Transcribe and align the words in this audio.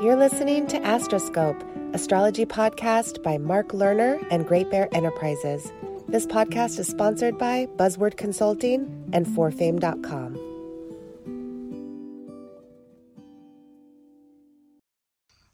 You're 0.00 0.14
listening 0.14 0.68
to 0.68 0.76
Astroscope, 0.76 1.60
astrology 1.92 2.46
podcast 2.46 3.20
by 3.24 3.36
Mark 3.36 3.70
Lerner 3.70 4.24
and 4.30 4.46
Great 4.46 4.70
Bear 4.70 4.88
Enterprises. 4.92 5.72
This 6.06 6.24
podcast 6.24 6.78
is 6.78 6.86
sponsored 6.86 7.36
by 7.36 7.66
Buzzword 7.74 8.16
Consulting 8.16 9.10
and 9.12 9.26
forfame.com. 9.26 10.34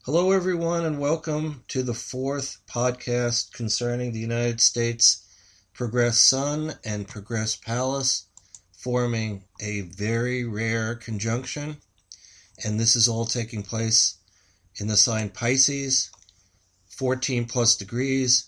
Hello, 0.05 0.31
everyone, 0.31 0.85
and 0.85 0.99
welcome 0.99 1.63
to 1.69 1.81
the 1.81 1.95
fourth 1.95 2.59
podcast 2.69 3.51
concerning 3.51 4.11
the 4.11 4.19
United 4.19 4.61
States 4.61 5.27
Progress 5.73 6.19
Sun 6.19 6.75
and 6.85 7.07
Progress 7.07 7.55
Pallas, 7.55 8.27
forming 8.77 9.45
a 9.59 9.81
very 9.81 10.43
rare 10.43 10.93
conjunction. 10.93 11.77
And 12.63 12.79
this 12.79 12.95
is 12.95 13.07
all 13.07 13.25
taking 13.25 13.63
place 13.63 14.19
in 14.77 14.87
the 14.87 14.97
sign 14.97 15.29
Pisces, 15.29 16.09
14 16.89 17.45
plus 17.45 17.75
degrees, 17.75 18.45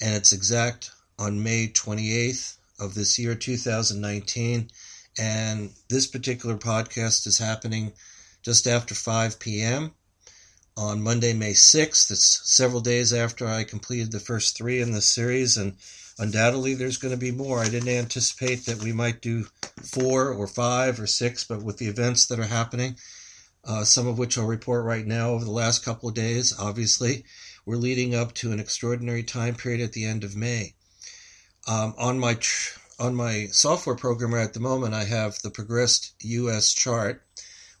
and 0.00 0.14
it's 0.14 0.32
exact 0.32 0.90
on 1.18 1.42
May 1.42 1.68
28th 1.68 2.56
of 2.78 2.94
this 2.94 3.18
year, 3.18 3.34
2019. 3.34 4.70
And 5.18 5.70
this 5.88 6.06
particular 6.06 6.56
podcast 6.56 7.26
is 7.26 7.38
happening 7.38 7.92
just 8.42 8.66
after 8.66 8.94
5 8.94 9.38
p.m. 9.38 9.92
on 10.76 11.02
Monday, 11.02 11.32
May 11.32 11.52
6th. 11.52 12.10
It's 12.10 12.40
several 12.44 12.80
days 12.80 13.12
after 13.12 13.46
I 13.46 13.64
completed 13.64 14.12
the 14.12 14.20
first 14.20 14.56
three 14.56 14.80
in 14.80 14.92
this 14.92 15.06
series, 15.06 15.56
and 15.56 15.76
undoubtedly 16.18 16.74
there's 16.74 16.98
going 16.98 17.14
to 17.14 17.18
be 17.18 17.30
more. 17.30 17.60
I 17.60 17.68
didn't 17.68 17.88
anticipate 17.88 18.66
that 18.66 18.82
we 18.82 18.92
might 18.92 19.22
do 19.22 19.46
four 19.82 20.30
or 20.30 20.46
five 20.46 21.00
or 21.00 21.06
six, 21.06 21.44
but 21.44 21.62
with 21.62 21.78
the 21.78 21.88
events 21.88 22.26
that 22.26 22.38
are 22.38 22.44
happening, 22.44 22.96
uh, 23.66 23.84
some 23.84 24.06
of 24.06 24.18
which 24.18 24.38
I'll 24.38 24.46
report 24.46 24.84
right 24.84 25.06
now 25.06 25.30
over 25.30 25.44
the 25.44 25.50
last 25.50 25.84
couple 25.84 26.08
of 26.08 26.14
days, 26.14 26.54
obviously, 26.58 27.24
we're 27.64 27.76
leading 27.76 28.14
up 28.14 28.32
to 28.34 28.52
an 28.52 28.60
extraordinary 28.60 29.24
time 29.24 29.56
period 29.56 29.80
at 29.80 29.92
the 29.92 30.04
end 30.04 30.22
of 30.22 30.36
May. 30.36 30.74
Um, 31.66 31.94
on 31.98 32.18
my 32.20 32.34
tr- 32.34 32.78
on 32.98 33.14
my 33.14 33.48
software 33.50 33.96
programmer 33.96 34.38
at 34.38 34.54
the 34.54 34.60
moment, 34.60 34.94
I 34.94 35.04
have 35.04 35.38
the 35.42 35.50
progressed 35.50 36.14
U.S. 36.20 36.72
chart 36.72 37.26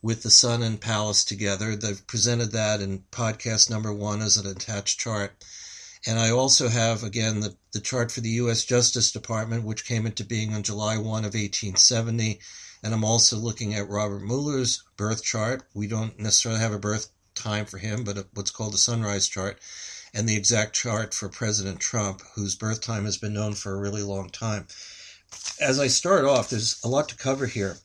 with 0.02 0.22
the 0.22 0.30
Sun 0.30 0.62
and 0.62 0.80
Pallas 0.80 1.24
together. 1.24 1.74
They've 1.74 2.06
presented 2.06 2.52
that 2.52 2.80
in 2.80 3.04
podcast 3.10 3.70
number 3.70 3.92
one 3.92 4.20
as 4.20 4.36
an 4.36 4.46
attached 4.46 5.00
chart. 5.00 5.42
And 6.06 6.18
I 6.18 6.30
also 6.30 6.68
have, 6.68 7.02
again, 7.02 7.40
the, 7.40 7.56
the 7.72 7.80
chart 7.80 8.12
for 8.12 8.20
the 8.20 8.28
U.S. 8.30 8.64
Justice 8.64 9.10
Department, 9.10 9.64
which 9.64 9.86
came 9.86 10.06
into 10.06 10.24
being 10.24 10.54
on 10.54 10.62
July 10.62 10.98
1 10.98 11.24
of 11.24 11.34
1870. 11.34 12.40
And 12.86 12.94
I'm 12.94 13.02
also 13.02 13.36
looking 13.36 13.74
at 13.74 13.88
Robert 13.88 14.22
Mueller's 14.22 14.84
birth 14.96 15.24
chart. 15.24 15.66
We 15.74 15.88
don't 15.88 16.20
necessarily 16.20 16.60
have 16.60 16.72
a 16.72 16.78
birth 16.78 17.08
time 17.34 17.64
for 17.66 17.78
him, 17.78 18.04
but 18.04 18.28
what's 18.32 18.52
called 18.52 18.74
the 18.74 18.78
sunrise 18.78 19.26
chart, 19.26 19.58
and 20.14 20.28
the 20.28 20.36
exact 20.36 20.76
chart 20.76 21.12
for 21.12 21.28
President 21.28 21.80
Trump, 21.80 22.22
whose 22.36 22.54
birth 22.54 22.80
time 22.80 23.04
has 23.04 23.16
been 23.16 23.34
known 23.34 23.54
for 23.54 23.74
a 23.74 23.80
really 23.80 24.04
long 24.04 24.30
time. 24.30 24.68
As 25.60 25.80
I 25.80 25.88
start 25.88 26.24
off, 26.24 26.48
there's 26.48 26.80
a 26.84 26.88
lot 26.88 27.08
to 27.08 27.16
cover 27.16 27.46
here, 27.46 27.76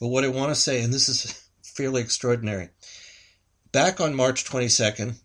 but 0.00 0.08
what 0.08 0.24
I 0.24 0.28
want 0.28 0.48
to 0.48 0.58
say, 0.58 0.80
and 0.80 0.94
this 0.94 1.10
is 1.10 1.46
fairly 1.62 2.00
extraordinary. 2.00 2.70
Back 3.70 4.00
on 4.00 4.14
March 4.14 4.46
22nd, 4.46 5.16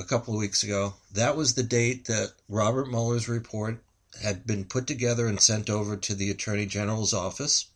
a 0.00 0.04
couple 0.04 0.34
of 0.34 0.40
weeks 0.40 0.64
ago. 0.64 0.94
That 1.12 1.36
was 1.36 1.54
the 1.54 1.62
date 1.62 2.06
that 2.06 2.32
Robert 2.48 2.88
Mueller's 2.88 3.28
report 3.28 3.80
had 4.20 4.44
been 4.44 4.64
put 4.64 4.88
together 4.88 5.28
and 5.28 5.40
sent 5.40 5.70
over 5.70 5.96
to 5.96 6.16
the 6.16 6.32
Attorney 6.32 6.66
General's 6.66 7.14
office. 7.14 7.66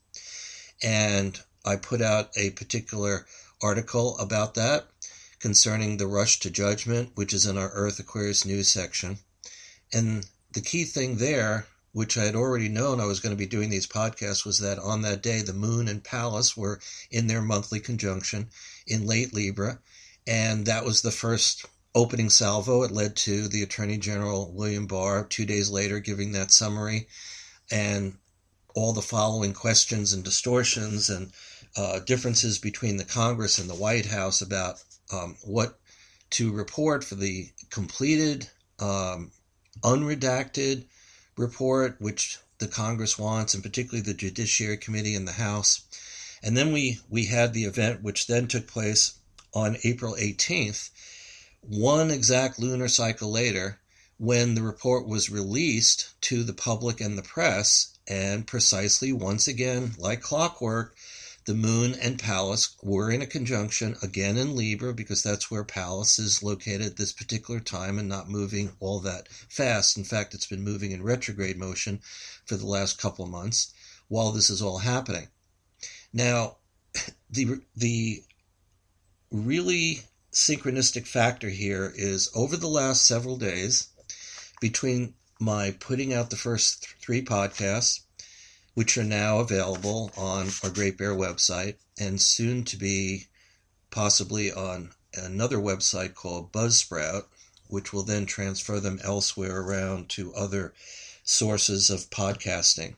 And 0.82 1.40
I 1.64 1.76
put 1.76 2.02
out 2.02 2.30
a 2.36 2.50
particular 2.50 3.26
article 3.62 4.18
about 4.18 4.54
that 4.54 4.86
concerning 5.40 5.96
the 5.96 6.06
rush 6.06 6.40
to 6.40 6.50
judgment, 6.50 7.12
which 7.14 7.32
is 7.32 7.46
in 7.46 7.56
our 7.56 7.70
Earth 7.70 7.98
Aquarius 7.98 8.44
news 8.44 8.68
section. 8.68 9.18
And 9.92 10.26
the 10.52 10.60
key 10.60 10.84
thing 10.84 11.16
there, 11.16 11.66
which 11.92 12.18
I 12.18 12.24
had 12.24 12.34
already 12.34 12.68
known 12.68 13.00
I 13.00 13.06
was 13.06 13.20
going 13.20 13.34
to 13.34 13.38
be 13.38 13.46
doing 13.46 13.70
these 13.70 13.86
podcasts, 13.86 14.44
was 14.44 14.58
that 14.58 14.78
on 14.78 15.02
that 15.02 15.22
day, 15.22 15.42
the 15.42 15.52
moon 15.52 15.88
and 15.88 16.02
Pallas 16.02 16.56
were 16.56 16.80
in 17.10 17.26
their 17.26 17.42
monthly 17.42 17.80
conjunction 17.80 18.50
in 18.86 19.06
late 19.06 19.32
Libra. 19.34 19.78
And 20.26 20.66
that 20.66 20.84
was 20.84 21.02
the 21.02 21.10
first 21.10 21.66
opening 21.94 22.30
salvo. 22.30 22.82
It 22.82 22.90
led 22.90 23.16
to 23.16 23.48
the 23.48 23.62
Attorney 23.62 23.96
General 23.96 24.52
William 24.52 24.86
Barr 24.86 25.24
two 25.24 25.46
days 25.46 25.70
later 25.70 25.98
giving 26.00 26.32
that 26.32 26.52
summary 26.52 27.08
and 27.70 28.18
all 28.76 28.92
the 28.92 29.00
following 29.00 29.54
questions 29.54 30.12
and 30.12 30.22
distortions 30.22 31.08
and 31.08 31.32
uh, 31.76 31.98
differences 32.00 32.58
between 32.58 32.98
the 32.98 33.04
Congress 33.04 33.58
and 33.58 33.70
the 33.70 33.74
White 33.74 34.04
House 34.04 34.42
about 34.42 34.84
um, 35.10 35.34
what 35.42 35.78
to 36.28 36.52
report 36.52 37.02
for 37.02 37.14
the 37.14 37.48
completed, 37.70 38.50
um, 38.78 39.32
unredacted 39.82 40.84
report, 41.38 41.96
which 42.00 42.38
the 42.58 42.68
Congress 42.68 43.18
wants, 43.18 43.54
and 43.54 43.62
particularly 43.62 44.02
the 44.02 44.12
Judiciary 44.12 44.76
Committee 44.76 45.14
in 45.14 45.24
the 45.24 45.32
House. 45.32 45.80
And 46.42 46.54
then 46.54 46.70
we, 46.70 47.00
we 47.08 47.24
had 47.24 47.54
the 47.54 47.64
event, 47.64 48.02
which 48.02 48.26
then 48.26 48.46
took 48.46 48.66
place 48.66 49.14
on 49.54 49.78
April 49.84 50.14
18th, 50.20 50.90
one 51.62 52.10
exact 52.10 52.58
lunar 52.58 52.88
cycle 52.88 53.30
later 53.32 53.80
when 54.18 54.54
the 54.54 54.62
report 54.62 55.06
was 55.06 55.30
released 55.30 56.10
to 56.20 56.42
the 56.42 56.52
public 56.52 57.00
and 57.00 57.16
the 57.16 57.22
press, 57.22 57.95
and 58.08 58.46
precisely 58.46 59.12
once 59.12 59.48
again, 59.48 59.92
like 59.98 60.20
clockwork, 60.20 60.96
the 61.46 61.54
moon 61.54 61.94
and 61.94 62.18
Pallas 62.18 62.76
were 62.82 63.10
in 63.10 63.22
a 63.22 63.26
conjunction 63.26 63.96
again 64.02 64.36
in 64.36 64.56
Libra 64.56 64.92
because 64.92 65.22
that's 65.22 65.50
where 65.50 65.64
Pallas 65.64 66.18
is 66.18 66.42
located 66.42 66.82
at 66.82 66.96
this 66.96 67.12
particular 67.12 67.60
time 67.60 67.98
and 67.98 68.08
not 68.08 68.28
moving 68.28 68.72
all 68.80 68.98
that 69.00 69.28
fast. 69.28 69.96
In 69.96 70.04
fact, 70.04 70.34
it's 70.34 70.46
been 70.46 70.64
moving 70.64 70.90
in 70.90 71.04
retrograde 71.04 71.56
motion 71.56 72.00
for 72.44 72.56
the 72.56 72.66
last 72.66 72.98
couple 72.98 73.24
of 73.24 73.30
months 73.30 73.72
while 74.08 74.32
this 74.32 74.50
is 74.50 74.60
all 74.60 74.78
happening. 74.78 75.28
Now, 76.12 76.56
the 77.30 77.60
the 77.76 78.24
really 79.30 80.00
synchronistic 80.32 81.06
factor 81.06 81.48
here 81.48 81.92
is 81.94 82.28
over 82.34 82.56
the 82.56 82.68
last 82.68 83.06
several 83.06 83.36
days, 83.36 83.88
between 84.60 85.14
my 85.38 85.70
putting 85.70 86.12
out 86.12 86.30
the 86.30 86.36
first 86.36 86.82
th- 86.82 86.96
three 87.00 87.22
podcasts, 87.22 88.00
which 88.74 88.96
are 88.96 89.04
now 89.04 89.38
available 89.38 90.10
on 90.16 90.48
our 90.62 90.70
Great 90.70 90.96
Bear 90.96 91.14
website 91.14 91.76
and 91.98 92.20
soon 92.20 92.64
to 92.64 92.76
be 92.76 93.26
possibly 93.90 94.52
on 94.52 94.92
another 95.14 95.58
website 95.58 96.14
called 96.14 96.52
Buzzsprout, 96.52 97.24
which 97.68 97.92
will 97.92 98.02
then 98.02 98.26
transfer 98.26 98.80
them 98.80 99.00
elsewhere 99.02 99.60
around 99.60 100.08
to 100.10 100.34
other 100.34 100.74
sources 101.24 101.90
of 101.90 102.10
podcasting. 102.10 102.94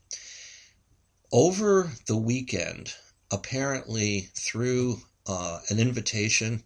Over 1.32 1.93
the 2.06 2.16
weekend, 2.16 2.94
apparently 3.31 4.31
through 4.34 5.03
uh, 5.26 5.60
an 5.69 5.78
invitation 5.78 6.62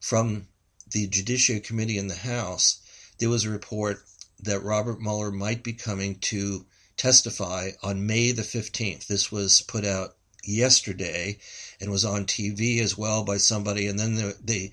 from 0.00 0.48
the 0.90 1.06
Judiciary 1.06 1.60
Committee 1.60 1.98
in 1.98 2.08
the 2.08 2.14
House, 2.14 2.80
there 3.18 3.30
was 3.30 3.44
a 3.44 3.50
report 3.50 4.04
that 4.40 4.62
Robert 4.62 5.00
Mueller 5.00 5.30
might 5.30 5.62
be 5.62 5.72
coming 5.72 6.18
to 6.20 6.66
testify 6.96 7.70
on 7.82 8.06
May 8.06 8.32
the 8.32 8.42
15th. 8.42 9.06
This 9.06 9.32
was 9.32 9.62
put 9.62 9.84
out 9.84 10.16
yesterday 10.44 11.38
and 11.80 11.90
was 11.90 12.04
on 12.04 12.26
TV 12.26 12.80
as 12.80 12.96
well 12.96 13.24
by 13.24 13.38
somebody. 13.38 13.86
And 13.86 13.98
then 13.98 14.34
they 14.42 14.72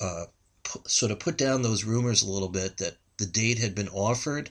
uh, 0.00 0.26
sort 0.86 1.12
of 1.12 1.18
put 1.18 1.36
down 1.36 1.62
those 1.62 1.84
rumors 1.84 2.22
a 2.22 2.30
little 2.30 2.48
bit 2.48 2.78
that 2.78 2.96
the 3.18 3.26
date 3.26 3.58
had 3.58 3.74
been 3.74 3.88
offered 3.88 4.50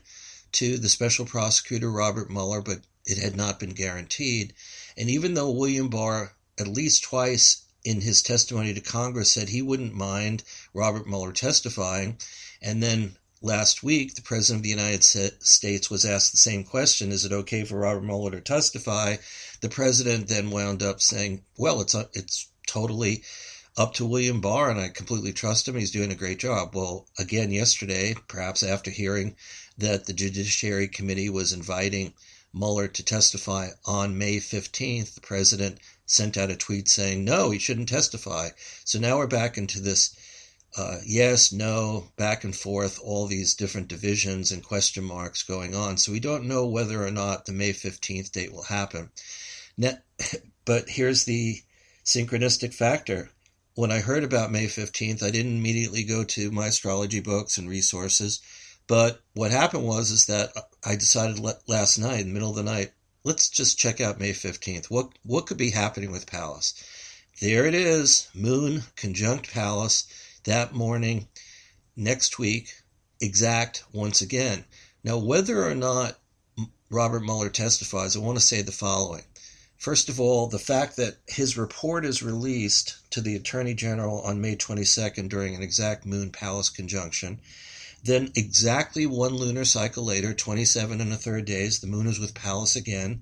to 0.54 0.78
the 0.78 0.90
special 0.90 1.26
prosecutor, 1.26 1.92
Robert 1.92 2.30
Mueller, 2.30 2.62
but 2.62 2.80
it 3.06 3.18
had 3.18 3.36
not 3.36 3.60
been 3.60 3.72
guaranteed. 3.72 4.54
And 4.98 5.10
even 5.10 5.34
though 5.34 5.52
William 5.52 5.90
Barr 5.90 6.36
at 6.60 6.68
least 6.68 7.04
twice 7.04 7.64
in 7.84 8.02
his 8.02 8.22
testimony 8.22 8.74
to 8.74 8.82
Congress 8.82 9.32
said 9.32 9.50
he 9.50 9.62
wouldn't 9.62 9.94
mind 9.94 10.44
Robert 10.74 11.08
Mueller 11.08 11.32
testifying. 11.32 12.18
And 12.62 12.82
then 12.82 13.16
last 13.42 13.84
week, 13.84 14.16
the 14.16 14.22
President 14.22 14.60
of 14.60 14.64
the 14.64 14.70
United 14.70 15.04
States 15.04 15.90
was 15.90 16.06
asked 16.06 16.32
the 16.32 16.38
same 16.38 16.64
question 16.64 17.12
Is 17.12 17.26
it 17.26 17.32
okay 17.32 17.64
for 17.64 17.80
Robert 17.80 18.04
Mueller 18.04 18.32
to 18.32 18.42
testify? 18.42 19.18
The 19.62 19.70
President 19.70 20.28
then 20.28 20.50
wound 20.50 20.82
up 20.82 21.02
saying, 21.02 21.44
Well, 21.58 21.82
it's, 21.82 21.96
it's 22.14 22.48
totally 22.66 23.24
up 23.78 23.94
to 23.94 24.06
William 24.06 24.42
Barr, 24.42 24.72
and 24.72 24.80
I 24.80 24.90
completely 24.90 25.34
trust 25.34 25.68
him. 25.68 25.76
He's 25.76 25.92
doing 25.92 26.12
a 26.12 26.16
great 26.16 26.40
job. 26.40 26.76
Well, 26.76 27.08
again, 27.20 27.52
yesterday, 27.52 28.16
perhaps 28.28 28.64
after 28.64 28.90
hearing 28.90 29.36
that 29.78 30.06
the 30.06 30.14
Judiciary 30.14 30.88
Committee 30.88 31.30
was 31.30 31.54
inviting 31.54 32.14
Mueller 32.54 32.88
to 32.88 33.04
testify 33.04 33.70
on 33.86 34.18
May 34.18 34.38
15th, 34.38 35.14
the 35.14 35.22
president 35.22 35.80
sent 36.08 36.38
out 36.38 36.50
a 36.50 36.56
tweet 36.56 36.90
saying, 36.90 37.24
no, 37.24 37.52
he 37.52 37.60
shouldn't 37.60 37.90
testify. 37.90 38.50
So 38.84 38.98
now 38.98 39.18
we're 39.18 39.28
back 39.28 39.58
into 39.58 39.80
this 39.80 40.16
uh, 40.78 41.00
yes, 41.04 41.52
no, 41.52 42.08
back 42.18 42.44
and 42.44 42.56
forth, 42.56 43.00
all 43.04 43.26
these 43.26 43.56
different 43.56 43.88
divisions 43.88 44.52
and 44.52 44.64
question 44.64 45.04
marks 45.04 45.42
going 45.42 45.74
on. 45.74 45.98
So 45.98 46.12
we 46.12 46.20
don't 46.20 46.48
know 46.48 46.68
whether 46.68 47.04
or 47.04 47.10
not 47.10 47.46
the 47.46 47.52
May 47.52 47.74
15th 47.74 48.32
date 48.32 48.54
will 48.54 48.64
happen. 48.64 49.10
Now, 49.76 49.98
but 50.66 50.88
here's 50.88 51.26
the 51.26 51.62
synchronistic 52.06 52.76
factor. 52.76 53.32
when 53.74 53.92
I 53.92 54.00
heard 54.00 54.24
about 54.24 54.52
May 54.52 54.68
15th, 54.68 55.24
I 55.24 55.32
didn't 55.32 55.58
immediately 55.58 56.04
go 56.04 56.24
to 56.24 56.52
my 56.52 56.68
astrology 56.68 57.22
books 57.22 57.58
and 57.58 57.68
resources. 57.68 58.40
But 58.86 59.20
what 59.34 59.52
happened 59.52 59.84
was 59.84 60.12
is 60.12 60.28
that 60.28 60.52
I 60.86 60.96
decided 60.96 61.44
last 61.68 61.98
night, 61.98 62.22
in 62.22 62.28
the 62.28 62.34
middle 62.34 62.52
of 62.52 62.56
the 62.56 62.64
night, 62.64 62.92
let's 63.24 63.50
just 63.50 63.80
check 63.80 64.00
out 64.00 64.20
May 64.20 64.32
15th. 64.32 64.86
What 64.92 65.10
what 65.24 65.48
could 65.48 65.58
be 65.58 65.72
happening 65.72 66.12
with 66.12 66.28
Pallas? 66.28 66.74
There 67.42 67.66
it 67.66 67.76
is, 67.76 68.28
Moon 68.34 68.84
conjunct 68.96 69.52
Pallas 69.52 70.06
that 70.48 70.74
morning 70.74 71.28
next 71.98 72.40
week, 72.40 72.74
exact 73.20 73.84
once 73.92 74.22
again. 74.22 74.64
Now, 75.04 75.18
whether 75.18 75.70
or 75.70 75.76
not 75.76 76.18
Robert 76.90 77.20
Mueller 77.20 77.50
testifies, 77.50 78.16
I 78.16 78.20
want 78.20 78.40
to 78.40 78.46
say 78.46 78.62
the 78.62 78.72
following. 78.72 79.24
First 79.76 80.08
of 80.08 80.22
all, 80.22 80.48
the 80.48 80.58
fact 80.58 80.96
that 80.96 81.18
his 81.28 81.58
report 81.58 82.06
is 82.06 82.24
released 82.24 82.96
to 83.12 83.20
the 83.20 83.36
Attorney 83.36 83.74
General 83.74 84.22
on 84.22 84.40
May 84.40 84.56
22nd 84.56 85.28
during 85.28 85.54
an 85.54 85.62
exact 85.62 86.06
Moon 86.06 86.32
Pallas 86.32 86.70
conjunction. 86.70 87.42
Then, 88.02 88.32
exactly 88.34 89.06
one 89.06 89.36
lunar 89.36 89.66
cycle 89.66 90.06
later, 90.06 90.34
27 90.34 91.02
and 91.02 91.12
a 91.12 91.18
third 91.18 91.44
days, 91.44 91.80
the 91.80 91.88
Moon 91.88 92.08
is 92.08 92.20
with 92.20 92.34
Pallas 92.34 92.78
again, 92.78 93.22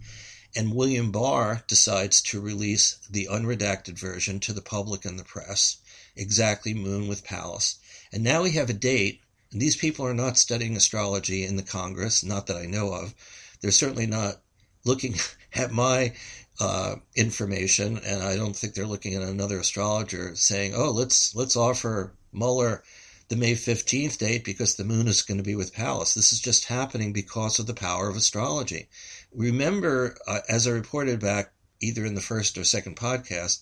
and 0.56 0.76
William 0.76 1.12
Barr 1.12 1.64
decides 1.68 2.22
to 2.22 2.40
release 2.40 2.98
the 3.10 3.28
unredacted 3.32 3.98
version 3.98 4.40
to 4.42 4.54
the 4.54 4.62
public 4.62 5.06
and 5.06 5.18
the 5.18 5.24
press. 5.24 5.78
Exactly 6.16 6.74
Moon 6.74 7.08
with 7.08 7.24
Pallas. 7.24 7.78
And 8.12 8.24
now 8.24 8.44
we 8.44 8.52
have 8.52 8.70
a 8.70 8.74
date, 8.74 9.22
and 9.52 9.62
these 9.62 9.76
people 9.76 10.06
are 10.06 10.14
not 10.14 10.38
studying 10.38 10.76
astrology 10.76 11.44
in 11.44 11.56
the 11.56 11.64
Congress, 11.64 12.24
not 12.24 12.48
that 12.48 12.58
I 12.58 12.66
know 12.66 12.94
of. 12.94 13.14
They're 13.62 13.72
certainly 13.72 14.06
not 14.06 14.42
looking 14.86 15.16
at 15.54 15.72
my 15.72 16.14
uh, 16.60 16.96
information, 17.16 17.98
and 17.98 18.24
I 18.24 18.38
don't 18.38 18.56
think 18.56 18.74
they're 18.74 18.86
looking 18.86 19.16
at 19.16 19.24
another 19.24 19.60
astrologer 19.60 20.36
saying, 20.36 20.74
"Oh, 20.74 20.92
let's 20.92 21.36
let's 21.36 21.58
offer 21.58 22.14
Mueller 22.32 22.84
the 23.28 23.36
May 23.36 23.56
fifteenth 23.56 24.18
date 24.20 24.46
because 24.46 24.76
the 24.76 24.86
moon 24.86 25.08
is 25.08 25.22
going 25.22 25.38
to 25.38 25.44
be 25.44 25.56
with 25.56 25.74
Pallas." 25.74 26.14
This 26.14 26.32
is 26.32 26.40
just 26.40 26.66
happening 26.66 27.12
because 27.12 27.60
of 27.60 27.68
the 27.68 27.74
power 27.74 28.08
of 28.08 28.16
astrology. 28.16 28.88
Remember, 29.34 30.16
uh, 30.28 30.40
as 30.48 30.68
I 30.68 30.72
reported 30.72 31.20
back 31.20 31.52
either 31.82 32.06
in 32.06 32.16
the 32.16 32.22
first 32.22 32.58
or 32.58 32.64
second 32.64 32.96
podcast, 32.96 33.60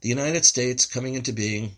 the 0.00 0.08
United 0.08 0.44
States 0.44 0.86
coming 0.86 1.14
into 1.14 1.32
being 1.32 1.72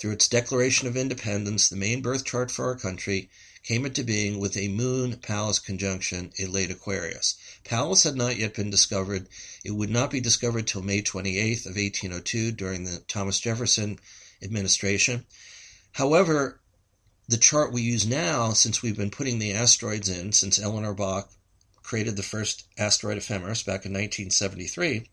through 0.00 0.12
its 0.12 0.28
Declaration 0.28 0.88
of 0.88 0.96
Independence, 0.96 1.68
the 1.68 1.76
main 1.76 2.00
birth 2.00 2.24
chart 2.24 2.50
for 2.50 2.64
our 2.64 2.74
country, 2.74 3.28
came 3.62 3.84
into 3.84 4.02
being 4.02 4.38
with 4.38 4.56
a 4.56 4.68
moon 4.68 5.18
Pallas 5.18 5.58
conjunction 5.58 6.32
in 6.36 6.50
late 6.50 6.70
Aquarius. 6.70 7.36
Pallas 7.64 8.04
had 8.04 8.16
not 8.16 8.38
yet 8.38 8.54
been 8.54 8.70
discovered. 8.70 9.28
It 9.62 9.72
would 9.72 9.90
not 9.90 10.10
be 10.10 10.20
discovered 10.20 10.66
till 10.66 10.80
May 10.80 11.02
28th 11.02 11.66
of 11.66 11.76
1802 11.76 12.52
during 12.52 12.84
the 12.84 13.02
Thomas 13.08 13.38
Jefferson 13.38 13.98
administration. 14.42 15.26
However, 15.92 16.62
the 17.28 17.36
chart 17.36 17.70
we 17.70 17.82
use 17.82 18.06
now, 18.06 18.54
since 18.54 18.82
we've 18.82 18.96
been 18.96 19.10
putting 19.10 19.38
the 19.38 19.52
asteroids 19.52 20.08
in, 20.08 20.32
since 20.32 20.58
Eleanor 20.58 20.94
Bach 20.94 21.30
created 21.82 22.16
the 22.16 22.22
first 22.22 22.64
asteroid 22.78 23.18
ephemeris 23.18 23.62
back 23.62 23.84
in 23.84 23.92
1973, 23.92 25.10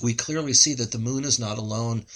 we 0.00 0.14
clearly 0.14 0.52
see 0.52 0.74
that 0.74 0.92
the 0.92 0.98
moon 0.98 1.24
is 1.24 1.40
not 1.40 1.58
alone 1.58 2.06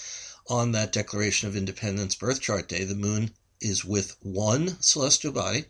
on 0.47 0.71
that 0.71 0.91
Declaration 0.91 1.47
of 1.47 1.55
Independence 1.55 2.15
birth 2.15 2.41
chart 2.41 2.67
day. 2.67 2.83
The 2.83 2.95
moon 2.95 3.31
is 3.59 3.85
with 3.85 4.15
one 4.21 4.81
celestial 4.81 5.31
body, 5.31 5.65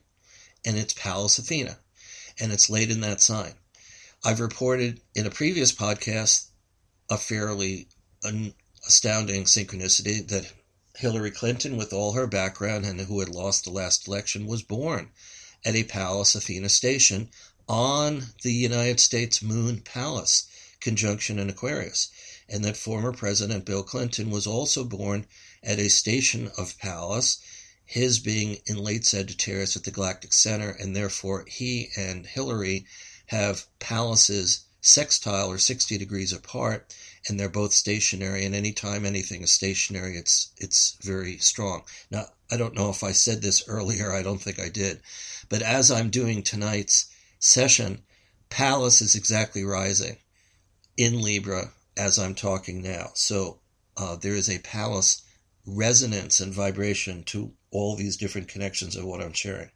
and 0.65 0.77
it's 0.77 0.93
Pallas 0.93 1.37
Athena, 1.37 1.77
and 2.39 2.51
it's 2.51 2.69
laid 2.69 2.89
in 2.89 3.01
that 3.01 3.21
sign. 3.21 3.53
I've 4.23 4.39
reported 4.39 5.01
in 5.15 5.25
a 5.25 5.31
previous 5.31 5.71
podcast 5.71 6.45
a 7.09 7.17
fairly 7.17 7.87
un- 8.23 8.53
astounding 8.87 9.43
synchronicity 9.43 10.27
that 10.27 10.53
Hillary 10.95 11.31
Clinton, 11.31 11.77
with 11.77 11.93
all 11.93 12.13
her 12.13 12.27
background 12.27 12.85
and 12.85 12.99
who 13.01 13.19
had 13.19 13.29
lost 13.29 13.63
the 13.63 13.71
last 13.71 14.07
election, 14.07 14.45
was 14.45 14.61
born 14.61 15.11
at 15.65 15.75
a 15.75 15.83
Pallas 15.83 16.35
Athena 16.35 16.69
station 16.69 17.29
on 17.67 18.23
the 18.43 18.53
United 18.53 18.99
States 18.99 19.41
moon 19.41 19.81
Pallas 19.81 20.47
conjunction 20.79 21.39
in 21.39 21.49
Aquarius, 21.49 22.09
and 22.49 22.63
that 22.63 22.77
former 22.77 23.11
President 23.11 23.65
Bill 23.65 23.83
Clinton 23.83 24.29
was 24.29 24.47
also 24.47 24.83
born 24.83 25.25
at 25.63 25.79
a 25.79 25.89
station 25.89 26.51
of 26.57 26.77
Pallas 26.79 27.39
his 27.91 28.19
being 28.19 28.57
in 28.67 28.77
late 28.77 29.05
Sagittarius 29.05 29.75
at 29.75 29.83
the 29.83 29.91
Galactic 29.91 30.31
Center, 30.31 30.69
and 30.69 30.95
therefore 30.95 31.43
he 31.45 31.89
and 31.97 32.25
Hillary 32.25 32.85
have 33.25 33.65
Pallas's 33.79 34.61
sextile 34.79 35.51
or 35.51 35.57
60 35.57 35.97
degrees 35.97 36.31
apart, 36.31 36.95
and 37.27 37.37
they're 37.37 37.49
both 37.49 37.73
stationary. 37.73 38.45
And 38.45 38.55
anytime 38.55 39.05
anything 39.05 39.41
is 39.41 39.51
stationary, 39.51 40.15
it's 40.15 40.53
it's 40.57 40.95
very 41.01 41.37
strong. 41.39 41.83
Now, 42.09 42.27
I 42.49 42.55
don't 42.55 42.75
know 42.75 42.89
if 42.89 43.03
I 43.03 43.11
said 43.11 43.41
this 43.41 43.67
earlier. 43.67 44.13
I 44.13 44.23
don't 44.23 44.41
think 44.41 44.57
I 44.57 44.69
did, 44.69 45.01
but 45.49 45.61
as 45.61 45.91
I'm 45.91 46.09
doing 46.09 46.43
tonight's 46.43 47.07
session, 47.39 48.03
Pallas 48.49 49.01
is 49.01 49.15
exactly 49.15 49.65
rising 49.65 50.15
in 50.95 51.21
Libra 51.21 51.73
as 51.97 52.17
I'm 52.17 52.35
talking 52.35 52.81
now. 52.81 53.11
So 53.13 53.59
uh, 53.97 54.15
there 54.15 54.35
is 54.35 54.49
a 54.49 54.59
Pallas 54.59 55.21
resonance 55.65 56.39
and 56.39 56.53
vibration 56.53 57.23
to 57.23 57.53
all 57.69 57.95
these 57.95 58.17
different 58.17 58.47
connections 58.47 58.95
of 58.95 59.05
what 59.05 59.21
I'm 59.21 59.33
sharing. 59.33 59.69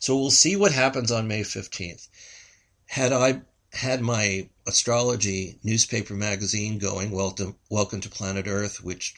So 0.00 0.16
we'll 0.16 0.30
see 0.30 0.56
what 0.56 0.72
happens 0.72 1.10
on 1.10 1.28
May 1.28 1.42
15th. 1.42 2.08
Had 2.86 3.12
I 3.12 3.42
had 3.72 4.00
my 4.00 4.48
astrology 4.66 5.58
newspaper 5.62 6.14
magazine 6.14 6.78
going, 6.78 7.10
Welcome, 7.10 7.56
Welcome 7.68 8.00
to 8.02 8.08
Planet 8.08 8.46
Earth, 8.46 8.82
which 8.82 9.14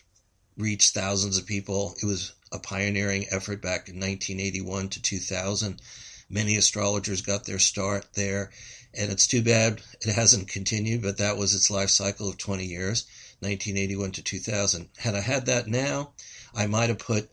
reached 0.56 0.92
thousands 0.92 1.38
of 1.38 1.46
people, 1.46 1.94
it 2.02 2.06
was 2.06 2.32
a 2.52 2.58
pioneering 2.58 3.26
effort 3.30 3.62
back 3.62 3.88
in 3.88 3.96
1981 3.96 4.88
to 4.90 5.02
2000. 5.02 5.80
Many 6.28 6.56
astrologers 6.56 7.22
got 7.22 7.44
their 7.44 7.58
start 7.58 8.06
there, 8.14 8.50
and 8.94 9.10
it's 9.10 9.26
too 9.26 9.42
bad 9.42 9.80
it 10.00 10.14
hasn't 10.14 10.48
continued, 10.48 11.02
but 11.02 11.18
that 11.18 11.36
was 11.36 11.54
its 11.54 11.70
life 11.70 11.90
cycle 11.90 12.28
of 12.28 12.38
20 12.38 12.64
years, 12.64 13.06
1981 13.40 14.12
to 14.12 14.22
2000. 14.22 14.88
Had 14.98 15.14
I 15.14 15.20
had 15.20 15.46
that 15.46 15.68
now, 15.68 16.12
I 16.54 16.66
might 16.66 16.88
have 16.88 16.98
put 16.98 17.30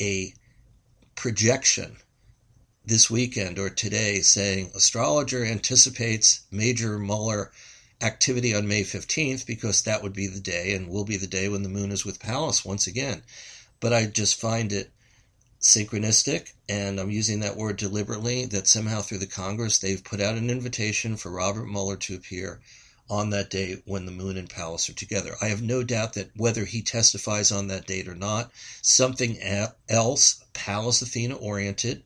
a 0.00 0.34
projection 1.14 1.96
this 2.84 3.10
weekend 3.10 3.58
or 3.58 3.68
today 3.68 4.20
saying 4.20 4.70
astrologer 4.74 5.44
anticipates 5.44 6.40
major 6.50 6.98
Mueller 6.98 7.52
activity 8.00 8.54
on 8.54 8.68
May 8.68 8.82
15th 8.82 9.44
because 9.44 9.82
that 9.82 10.02
would 10.02 10.12
be 10.12 10.26
the 10.26 10.40
day 10.40 10.72
and 10.72 10.88
will 10.88 11.04
be 11.04 11.16
the 11.16 11.26
day 11.26 11.48
when 11.48 11.62
the 11.62 11.68
moon 11.68 11.90
is 11.90 12.04
with 12.04 12.20
Pallas 12.20 12.64
once 12.64 12.86
again. 12.86 13.22
But 13.80 13.92
I 13.92 14.06
just 14.06 14.40
find 14.40 14.72
it 14.72 14.90
synchronistic, 15.60 16.52
and 16.68 17.00
I'm 17.00 17.10
using 17.10 17.40
that 17.40 17.56
word 17.56 17.76
deliberately, 17.78 18.44
that 18.46 18.68
somehow 18.68 19.00
through 19.00 19.18
the 19.18 19.26
Congress 19.26 19.78
they've 19.78 20.02
put 20.04 20.20
out 20.20 20.36
an 20.36 20.50
invitation 20.50 21.16
for 21.16 21.30
Robert 21.30 21.66
Mueller 21.66 21.96
to 21.96 22.14
appear 22.14 22.60
on 23.10 23.30
that 23.30 23.50
day 23.50 23.82
when 23.84 24.04
the 24.06 24.12
moon 24.12 24.36
and 24.36 24.48
Pallas 24.48 24.88
are 24.88 24.94
together. 24.94 25.34
I 25.40 25.48
have 25.48 25.62
no 25.62 25.82
doubt 25.82 26.12
that 26.12 26.30
whether 26.36 26.64
he 26.64 26.82
testifies 26.82 27.50
on 27.50 27.66
that 27.68 27.86
date 27.86 28.06
or 28.06 28.14
not, 28.14 28.52
something 28.82 29.40
else, 29.88 30.40
Pallas 30.52 31.02
Athena 31.02 31.34
oriented, 31.34 32.04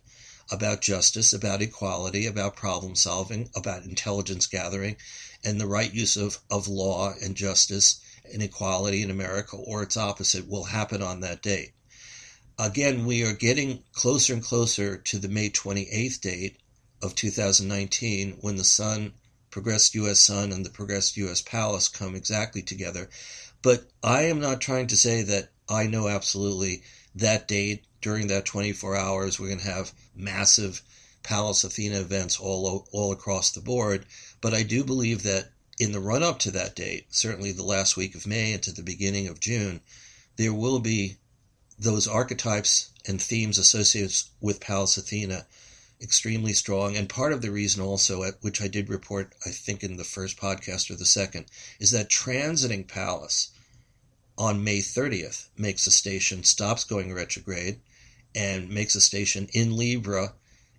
about 0.50 0.80
justice, 0.80 1.32
about 1.32 1.60
equality, 1.60 2.26
about 2.26 2.56
problem 2.56 2.94
solving, 2.94 3.50
about 3.54 3.84
intelligence 3.84 4.46
gathering, 4.46 4.96
and 5.44 5.60
the 5.60 5.66
right 5.66 5.92
use 5.92 6.16
of, 6.16 6.38
of 6.50 6.68
law 6.68 7.12
and 7.20 7.34
justice 7.34 8.00
and 8.32 8.42
equality 8.42 9.02
in 9.02 9.10
America, 9.10 9.56
or 9.56 9.82
its 9.82 9.96
opposite, 9.96 10.48
will 10.48 10.64
happen 10.64 11.02
on 11.02 11.20
that 11.20 11.42
date. 11.42 11.72
Again, 12.58 13.06
we 13.06 13.24
are 13.24 13.32
getting 13.32 13.82
closer 13.92 14.34
and 14.34 14.42
closer 14.42 14.98
to 14.98 15.18
the 15.18 15.28
May 15.28 15.48
28th 15.48 16.20
date 16.20 16.58
of 17.02 17.14
2019 17.14 18.38
when 18.40 18.56
the 18.56 18.64
sun 18.64 19.14
progressed 19.50 19.94
U.S. 19.94 20.20
Sun 20.20 20.52
and 20.52 20.64
the 20.64 20.70
progressed 20.70 21.16
U.S. 21.16 21.40
Pallas 21.40 21.88
come 21.88 22.14
exactly 22.14 22.62
together. 22.62 23.08
But 23.62 23.90
I 24.02 24.22
am 24.22 24.40
not 24.40 24.60
trying 24.60 24.88
to 24.88 24.96
say 24.96 25.22
that 25.22 25.50
I 25.68 25.86
know 25.86 26.08
absolutely 26.08 26.82
that 27.14 27.48
date 27.48 27.84
during 28.00 28.26
that 28.26 28.44
24 28.44 28.96
hours 28.96 29.38
we're 29.38 29.48
going 29.48 29.60
to 29.60 29.64
have 29.64 29.92
massive 30.14 30.82
Pallas 31.22 31.64
Athena 31.64 32.00
events 32.00 32.38
all 32.38 32.88
all 32.92 33.12
across 33.12 33.50
the 33.52 33.60
board. 33.60 34.06
But 34.40 34.54
I 34.54 34.62
do 34.62 34.84
believe 34.84 35.22
that 35.22 35.52
in 35.78 35.92
the 35.92 36.00
run 36.00 36.22
up 36.22 36.38
to 36.40 36.50
that 36.50 36.76
date, 36.76 37.06
certainly 37.10 37.52
the 37.52 37.62
last 37.62 37.96
week 37.96 38.14
of 38.14 38.26
May 38.26 38.52
into 38.52 38.72
the 38.72 38.82
beginning 38.82 39.28
of 39.28 39.40
June, 39.40 39.80
there 40.36 40.52
will 40.52 40.80
be 40.80 41.16
those 41.82 42.06
archetypes 42.06 42.90
and 43.06 43.20
themes 43.20 43.58
associated 43.58 44.16
with 44.40 44.60
Pallas 44.60 44.96
Athena 44.96 45.46
extremely 46.00 46.52
strong. 46.52 46.96
And 46.96 47.08
part 47.08 47.32
of 47.32 47.42
the 47.42 47.50
reason 47.50 47.82
also, 47.82 48.22
at 48.22 48.42
which 48.42 48.60
I 48.60 48.68
did 48.68 48.88
report, 48.88 49.32
I 49.46 49.50
think 49.50 49.82
in 49.82 49.96
the 49.96 50.04
first 50.04 50.36
podcast 50.36 50.90
or 50.90 50.96
the 50.96 51.06
second, 51.06 51.46
is 51.78 51.90
that 51.92 52.08
transiting 52.08 52.86
Pallas 52.86 53.50
on 54.38 54.64
May 54.64 54.78
30th 54.78 55.46
makes 55.56 55.86
a 55.86 55.90
station, 55.90 56.44
stops 56.44 56.84
going 56.84 57.12
retrograde, 57.12 57.80
and 58.34 58.68
makes 58.68 58.94
a 58.94 59.00
station 59.00 59.48
in 59.52 59.76
Libra, 59.76 60.34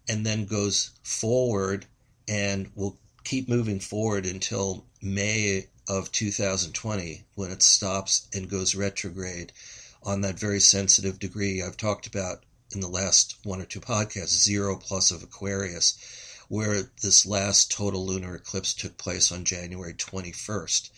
and 0.07 0.25
then 0.25 0.45
goes 0.45 0.91
forward 1.03 1.85
and 2.27 2.69
will 2.75 2.97
keep 3.23 3.47
moving 3.47 3.79
forward 3.79 4.25
until 4.25 4.85
May 5.01 5.67
of 5.87 6.11
2020 6.11 7.23
when 7.35 7.51
it 7.51 7.61
stops 7.61 8.27
and 8.33 8.49
goes 8.49 8.75
retrograde 8.75 9.51
on 10.03 10.21
that 10.21 10.39
very 10.39 10.59
sensitive 10.59 11.17
degree 11.19 11.61
I've 11.61 11.77
talked 11.77 12.07
about 12.07 12.43
in 12.73 12.81
the 12.81 12.87
last 12.87 13.37
one 13.43 13.61
or 13.61 13.65
two 13.65 13.79
podcasts, 13.79 14.43
zero 14.43 14.75
plus 14.75 15.11
of 15.11 15.23
Aquarius, 15.23 15.97
where 16.49 16.91
this 17.01 17.25
last 17.25 17.71
total 17.71 18.05
lunar 18.05 18.35
eclipse 18.35 18.73
took 18.73 18.97
place 18.97 19.31
on 19.31 19.45
January 19.45 19.93
21st 19.93 20.89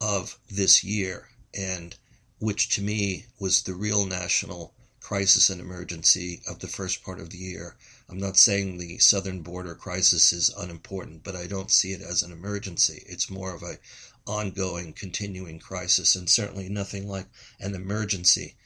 of 0.00 0.38
this 0.50 0.84
year, 0.84 1.28
and 1.54 1.96
which 2.38 2.68
to 2.70 2.82
me 2.82 3.26
was 3.38 3.62
the 3.62 3.74
real 3.74 4.04
national 4.04 4.74
crisis 5.00 5.50
and 5.50 5.60
emergency 5.60 6.42
of 6.48 6.58
the 6.60 6.68
first 6.68 7.02
part 7.02 7.20
of 7.20 7.30
the 7.30 7.38
year. 7.38 7.76
I'm 8.08 8.18
not 8.18 8.36
saying 8.36 8.78
the 8.78 8.98
southern 8.98 9.42
border 9.42 9.74
crisis 9.74 10.32
is 10.32 10.48
unimportant, 10.48 11.22
but 11.22 11.36
I 11.36 11.46
don't 11.46 11.70
see 11.70 11.92
it 11.92 12.00
as 12.00 12.22
an 12.22 12.32
emergency. 12.32 13.02
It's 13.06 13.30
more 13.30 13.54
of 13.54 13.62
a 13.62 13.78
ongoing, 14.26 14.92
continuing 14.92 15.58
crisis, 15.58 16.16
and 16.16 16.28
certainly 16.28 16.68
nothing 16.68 17.06
like 17.06 17.26
an 17.60 17.74
emergency, 17.74 18.56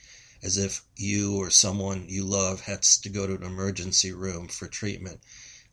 as 0.43 0.57
if 0.57 0.83
you 0.97 1.37
or 1.37 1.51
someone 1.51 2.09
you 2.09 2.25
love 2.25 2.61
has 2.63 2.99
to 2.99 3.09
go 3.09 3.27
to 3.27 3.35
an 3.35 3.43
emergency 3.43 4.13
room 4.13 4.49
for 4.49 4.69
treatment. 4.69 5.21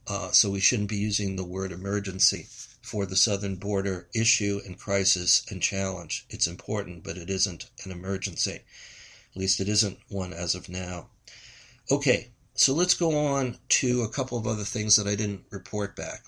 Uh, 0.07 0.31
so 0.31 0.49
we 0.49 0.59
shouldn't 0.59 0.89
be 0.89 0.97
using 0.97 1.35
the 1.35 1.43
word 1.43 1.71
emergency 1.71 2.47
for 2.81 3.05
the 3.05 3.15
southern 3.15 3.55
border 3.55 4.07
issue 4.13 4.61
and 4.65 4.77
crisis 4.77 5.43
and 5.49 5.61
challenge. 5.61 6.25
It's 6.29 6.47
important, 6.47 7.03
but 7.03 7.17
it 7.17 7.29
isn't 7.29 7.69
an 7.83 7.91
emergency. 7.91 8.61
At 9.31 9.37
least 9.37 9.59
it 9.59 9.67
isn't 9.67 9.99
one 10.07 10.33
as 10.33 10.53
of 10.53 10.69
now. 10.69 11.09
Okay, 11.91 12.31
so 12.53 12.73
let's 12.73 12.93
go 12.93 13.17
on 13.17 13.57
to 13.69 14.03
a 14.03 14.09
couple 14.09 14.37
of 14.37 14.47
other 14.47 14.63
things 14.63 14.95
that 14.95 15.07
I 15.07 15.15
didn't 15.15 15.45
report 15.49 15.95
back. 15.95 16.23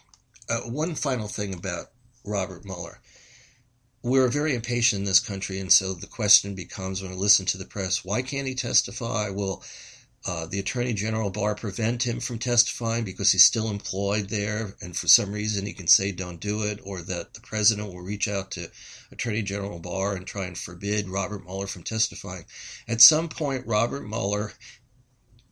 Uh, 0.50 0.62
one 0.62 0.96
final 0.96 1.28
thing 1.28 1.54
about 1.54 1.92
Robert 2.26 2.66
Mueller. 2.66 3.00
We're 4.04 4.28
very 4.28 4.54
impatient 4.56 5.00
in 5.02 5.06
this 5.06 5.20
country, 5.20 5.60
and 5.60 5.72
so 5.72 5.94
the 5.94 6.08
question 6.08 6.56
becomes 6.56 7.02
when 7.02 7.12
I 7.12 7.16
listen 7.16 7.46
to 7.48 7.58
the 7.58 7.66
press, 7.66 8.06
why 8.06 8.22
can't 8.22 8.48
he 8.48 8.56
testify? 8.56 9.30
Will 9.30 9.64
uh, 10.26 10.46
the 10.46 10.60
Attorney 10.60 10.94
General 10.94 11.30
Barr 11.30 11.56
prevent 11.56 12.04
him 12.04 12.20
from 12.20 12.38
testifying 12.38 13.06
because 13.06 13.32
he's 13.32 13.46
still 13.46 13.70
employed 13.70 14.30
there, 14.30 14.76
and 14.82 14.96
for 14.96 15.08
some 15.08 15.32
reason 15.32 15.66
he 15.66 15.74
can 15.74 15.88
say 15.88 16.12
don't 16.12 16.42
do 16.42 16.64
it, 16.64 16.80
or 16.84 17.02
that 17.02 17.34
the 17.34 17.42
president 17.42 17.88
will 17.88 18.02
reach 18.02 18.28
out 18.28 18.52
to 18.52 18.70
Attorney 19.12 19.42
General 19.42 19.80
Barr 19.80 20.16
and 20.16 20.28
try 20.28 20.46
and 20.46 20.58
forbid 20.58 21.08
Robert 21.08 21.46
Mueller 21.46 21.68
from 21.68 21.84
testifying. 21.84 22.46
At 22.88 23.02
some 23.02 23.30
point, 23.30 23.66
Robert 23.66 24.06
Mueller, 24.06 24.54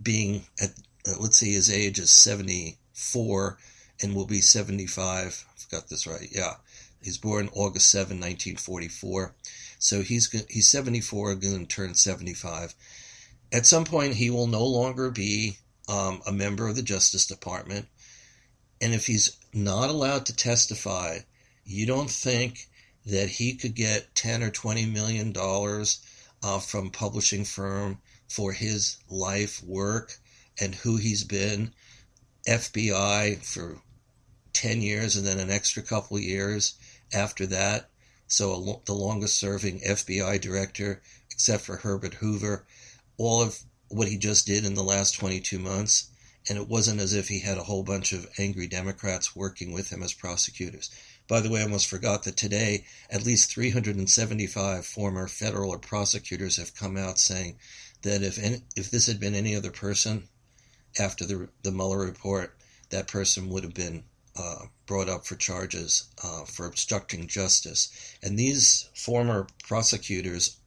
being 0.02 0.46
at 0.62 0.72
uh, 1.08 1.14
let's 1.20 1.38
see, 1.38 1.54
his 1.54 1.72
age 1.72 2.00
is 2.00 2.12
74 2.12 3.58
and 4.02 4.16
will 4.16 4.26
be 4.26 4.42
75. 4.42 5.46
I've 5.56 5.70
got 5.70 5.88
this 5.90 6.08
right. 6.08 6.28
Yeah. 6.32 6.56
He's 7.06 7.20
born 7.20 7.52
August 7.54 7.92
7, 7.92 8.18
1944. 8.18 9.36
So 9.78 10.02
he's 10.02 10.32
he's 10.50 10.72
74, 10.72 11.36
going 11.36 11.60
to 11.60 11.66
turn 11.68 11.94
75. 11.94 12.74
At 13.54 13.68
some 13.68 13.86
point, 13.86 14.16
he 14.16 14.32
will 14.32 14.48
no 14.48 14.66
longer 14.66 15.12
be 15.12 15.60
um, 15.88 16.24
a 16.26 16.32
member 16.32 16.68
of 16.68 16.76
the 16.76 16.82
Justice 16.82 17.28
Department. 17.28 17.86
And 18.82 18.96
if 18.96 19.06
he's 19.06 19.38
not 19.54 19.92
allowed 19.92 20.26
to 20.26 20.36
testify, 20.36 21.20
you 21.64 21.86
don't 21.86 22.10
think 22.10 22.70
that 23.06 23.30
he 23.30 23.54
could 23.54 23.76
get 23.76 24.16
10 24.16 24.42
or 24.42 24.50
20 24.50 24.88
million 24.88 25.32
dollars 25.32 26.00
uh, 26.42 26.58
from 26.58 26.90
publishing 26.90 27.46
firm 27.46 28.00
for 28.28 28.52
his 28.52 28.98
life 29.12 29.62
work 29.64 30.14
and 30.60 30.74
who 30.74 30.98
he's 30.98 31.24
been 31.24 31.72
FBI 32.48 33.46
for 33.46 33.78
10 34.54 34.82
years 34.82 35.16
and 35.16 35.28
then 35.28 35.38
an 35.38 35.52
extra 35.52 35.84
couple 35.84 36.18
years 36.18 36.80
after 37.14 37.46
that 37.46 37.90
so 38.28 38.82
the 38.86 38.94
longest 38.94 39.38
serving 39.38 39.80
FBI 39.82 40.42
director 40.42 41.02
except 41.32 41.64
for 41.64 41.78
Herbert 41.78 42.16
Hoover 42.16 42.66
all 43.18 43.42
of 43.42 43.60
what 43.88 44.08
he 44.08 44.18
just 44.18 44.46
did 44.48 44.66
in 44.66 44.74
the 44.74 44.84
last 44.84 45.12
22 45.14 45.60
months 45.60 46.10
and 46.48 46.58
it 46.58 46.68
wasn't 46.68 47.02
as 47.02 47.14
if 47.14 47.28
he 47.28 47.40
had 47.40 47.58
a 47.58 47.64
whole 47.64 47.84
bunch 47.84 48.14
of 48.14 48.28
angry 48.38 48.68
Democrats 48.68 49.36
working 49.36 49.72
with 49.72 49.90
him 49.90 50.04
as 50.04 50.14
prosecutors. 50.14 50.92
By 51.28 51.40
the 51.40 51.50
way, 51.50 51.62
I 51.62 51.64
almost 51.64 51.88
forgot 51.88 52.24
that 52.24 52.38
today 52.38 52.86
at 53.10 53.26
least 53.26 53.52
375 53.52 54.86
former 54.86 55.28
federal 55.28 55.72
or 55.72 55.80
prosecutors 55.80 56.58
have 56.58 56.76
come 56.76 56.98
out 56.98 57.20
saying 57.20 57.58
that 58.04 58.22
if 58.22 58.38
any, 58.38 58.62
if 58.76 58.92
this 58.92 59.08
had 59.08 59.20
been 59.20 59.34
any 59.34 59.56
other 59.56 59.72
person 59.72 60.28
after 61.00 61.26
the 61.26 61.50
the 61.64 61.72
Mueller 61.72 62.06
report, 62.06 62.56
that 62.92 63.08
person 63.08 63.50
would 63.50 63.64
have 63.64 63.74
been 63.74 64.04
uh, 64.38 64.66
brought 64.86 65.10
up 65.10 65.26
for 65.26 65.36
charges 65.36 66.10
uh, 66.24 66.44
for 66.46 66.66
obstructing 66.66 67.28
justice. 67.28 68.18
And 68.22 68.38
these 68.38 68.90
former 68.94 69.48
prosecutors 69.64 70.58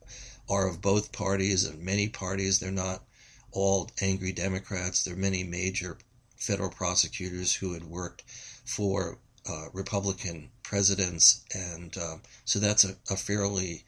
are 0.49 0.67
of 0.67 0.81
both 0.81 1.11
parties 1.11 1.65
and 1.65 1.83
many 1.83 2.09
parties. 2.09 2.59
They're 2.59 2.71
not 2.71 3.03
all 3.51 3.89
angry 4.01 4.31
Democrats. 4.31 5.03
There 5.03 5.13
are 5.13 5.17
many 5.17 5.43
major 5.43 5.97
federal 6.37 6.69
prosecutors 6.69 7.53
who 7.53 7.73
had 7.73 7.83
worked 7.83 8.23
for 8.65 9.19
uh, 9.47 9.65
Republican 9.73 10.49
presidents, 10.63 11.43
and 11.53 11.95
uh, 11.97 12.17
so 12.45 12.59
that's 12.59 12.83
a, 12.83 12.95
a 13.09 13.15
fairly 13.15 13.83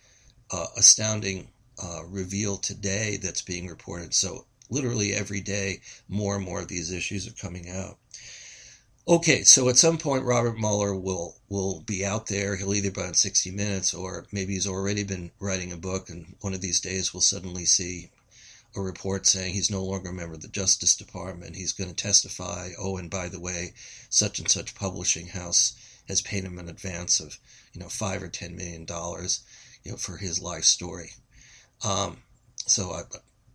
uh, 0.51 0.67
astounding 0.77 1.47
uh, 1.81 2.01
reveal 2.07 2.57
today 2.57 3.17
that's 3.21 3.41
being 3.41 3.67
reported. 3.67 4.13
So 4.13 4.45
literally 4.69 5.13
every 5.13 5.41
day, 5.41 5.81
more 6.07 6.35
and 6.35 6.45
more 6.45 6.61
of 6.61 6.67
these 6.67 6.91
issues 6.91 7.27
are 7.27 7.33
coming 7.45 7.69
out. 7.69 7.97
Okay, 9.11 9.43
so 9.43 9.67
at 9.67 9.77
some 9.77 9.97
point, 9.97 10.23
Robert 10.23 10.57
Mueller 10.57 10.95
will 10.95 11.35
will 11.49 11.81
be 11.81 12.05
out 12.05 12.27
there. 12.27 12.55
He'll 12.55 12.73
either 12.73 12.91
be 12.91 13.01
on 13.01 13.13
60 13.13 13.51
Minutes, 13.51 13.93
or 13.93 14.25
maybe 14.31 14.53
he's 14.53 14.65
already 14.65 15.03
been 15.03 15.31
writing 15.37 15.73
a 15.73 15.75
book, 15.75 16.09
and 16.09 16.37
one 16.39 16.53
of 16.53 16.61
these 16.61 16.79
days 16.79 17.13
we'll 17.13 17.19
suddenly 17.19 17.65
see 17.65 18.09
a 18.73 18.79
report 18.79 19.27
saying 19.27 19.53
he's 19.53 19.69
no 19.69 19.83
longer 19.83 20.11
a 20.11 20.13
member 20.13 20.35
of 20.35 20.41
the 20.41 20.47
Justice 20.47 20.95
Department. 20.95 21.57
He's 21.57 21.73
going 21.73 21.89
to 21.89 21.93
testify. 21.93 22.69
Oh, 22.79 22.95
and 22.95 23.09
by 23.09 23.27
the 23.27 23.41
way, 23.41 23.73
such 24.09 24.39
and 24.39 24.49
such 24.49 24.75
publishing 24.75 25.27
house 25.27 25.73
has 26.07 26.21
paid 26.21 26.45
him 26.45 26.57
an 26.57 26.69
advance 26.69 27.19
of, 27.19 27.37
you 27.73 27.81
know, 27.81 27.89
five 27.89 28.23
or 28.23 28.29
ten 28.29 28.55
million 28.55 28.85
dollars, 28.85 29.41
you 29.83 29.91
know, 29.91 29.97
for 29.97 30.15
his 30.15 30.41
life 30.41 30.63
story. 30.63 31.11
Um, 31.83 32.19
so 32.55 32.91
I, 32.91 33.01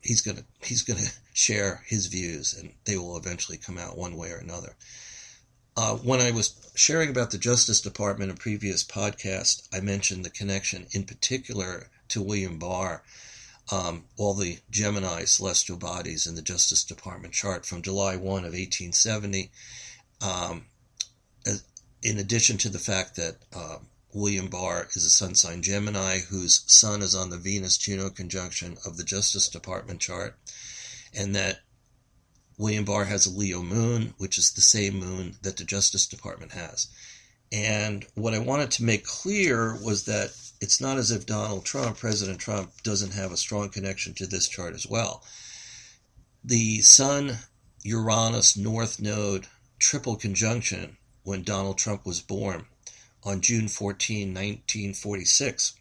he's 0.03 0.21
gonna 0.21 0.45
he's 0.61 0.83
gonna 0.83 1.09
share 1.33 1.83
his 1.87 2.09
views, 2.09 2.53
and 2.53 2.75
they 2.85 2.99
will 2.99 3.17
eventually 3.17 3.57
come 3.57 3.79
out 3.79 3.97
one 3.97 4.17
way 4.19 4.33
or 4.33 4.37
another. 4.37 4.77
Uh, 5.77 5.97
when 5.97 6.21
I 6.21 6.31
was 6.31 6.55
sharing 6.75 7.11
about 7.11 7.31
the 7.31 7.39
Justice 7.39 7.81
Department 7.81 8.31
in 8.31 8.37
previous 8.37 8.83
podcast, 8.83 9.69
I 9.73 9.81
mentioned 9.81 10.25
the 10.25 10.31
connection 10.31 10.87
in 10.93 11.05
particular 11.05 11.91
to 12.09 12.23
William 12.23 12.59
Barr 12.59 13.03
um, 13.73 14.05
all 14.17 14.35
the 14.35 14.59
Gemini 14.71 15.25
celestial 15.25 15.77
bodies 15.77 16.27
in 16.27 16.35
the 16.35 16.43
Justice 16.43 16.85
Department 16.85 17.35
chart 17.35 17.67
from 17.67 17.83
July 17.83 18.17
1 18.17 18.21
of 18.21 18.53
1870. 18.53 19.51
Um, 20.21 20.67
in 22.03 22.19
addition 22.19 22.59
to 22.59 22.69
the 22.69 22.79
fact 22.79 23.17
that 23.17 23.37
uh, 23.55 23.79
William 24.13 24.47
Barr 24.47 24.89
is 24.95 25.05
a 25.05 25.11
sun 25.11 25.35
sign 25.35 25.63
Gemini 25.63 26.21
whose 26.21 26.63
sun 26.67 27.03
is 27.03 27.15
on 27.15 27.31
the 27.31 27.39
Venus 27.39 27.77
Juno 27.77 28.11
conjunction 28.11 28.77
of 28.87 28.97
the 28.97 29.05
Justice 29.05 29.49
Department 29.49 30.01
chart, 30.01 30.37
and 31.13 31.35
that 31.35 31.61
William 32.59 32.85
Barr 32.85 33.05
has 33.05 33.27
a 33.27 33.31
Leo 33.31 33.63
moon, 33.63 34.15
which 34.17 34.39
is 34.39 34.53
the 34.53 34.61
same 34.61 34.99
moon 34.99 35.37
that 35.43 35.57
the 35.57 35.65
Justice 35.65 36.07
Department 36.07 36.53
has. 36.53 36.89
And 37.53 38.07
what 38.15 38.35
I 38.35 38.39
wanted 38.39 38.71
to 38.73 38.85
make 38.85 39.05
clear 39.05 39.77
was 39.77 40.05
that 40.05 40.31
it's 40.61 40.81
not 40.81 40.97
as 40.97 41.11
if 41.11 41.27
Donald 41.27 41.65
Trump, 41.65 41.99
President 41.99 42.39
Trump, 42.39 42.83
doesn't 42.83 43.13
have 43.13 43.31
a 43.31 43.37
strong 43.37 43.69
connection 43.69 44.15
to 44.15 44.27
this 44.27 44.49
chart 44.49 44.75
as 44.75 44.87
well. 44.87 45.23
The 46.43 46.81
Sun 46.83 47.39
Uranus 47.83 48.57
North 48.57 49.01
Node 49.01 49.47
triple 49.79 50.17
conjunction 50.17 50.97
when 51.25 51.43
Donald 51.43 51.77
Trump 51.77 52.07
was 52.07 52.21
born 52.21 52.67
on 53.23 53.41
June 53.43 53.69
14, 53.69 54.29
1946, 54.29 55.75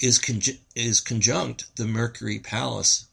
is, 0.00 0.58
is 0.74 1.00
conjunct 1.00 1.76
the 1.76 1.86
Mercury 1.86 2.38
Pallas 2.38 3.06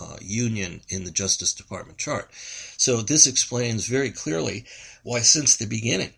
uh, 0.00 0.16
union 0.20 0.82
in 0.88 1.04
the 1.04 1.10
Justice 1.10 1.52
Department 1.52 1.98
chart. 1.98 2.30
So 2.76 3.02
this 3.02 3.26
explains 3.26 3.86
very 3.86 4.10
clearly 4.10 4.64
why, 5.02 5.20
since 5.20 5.56
the 5.56 5.66
beginning, 5.66 6.12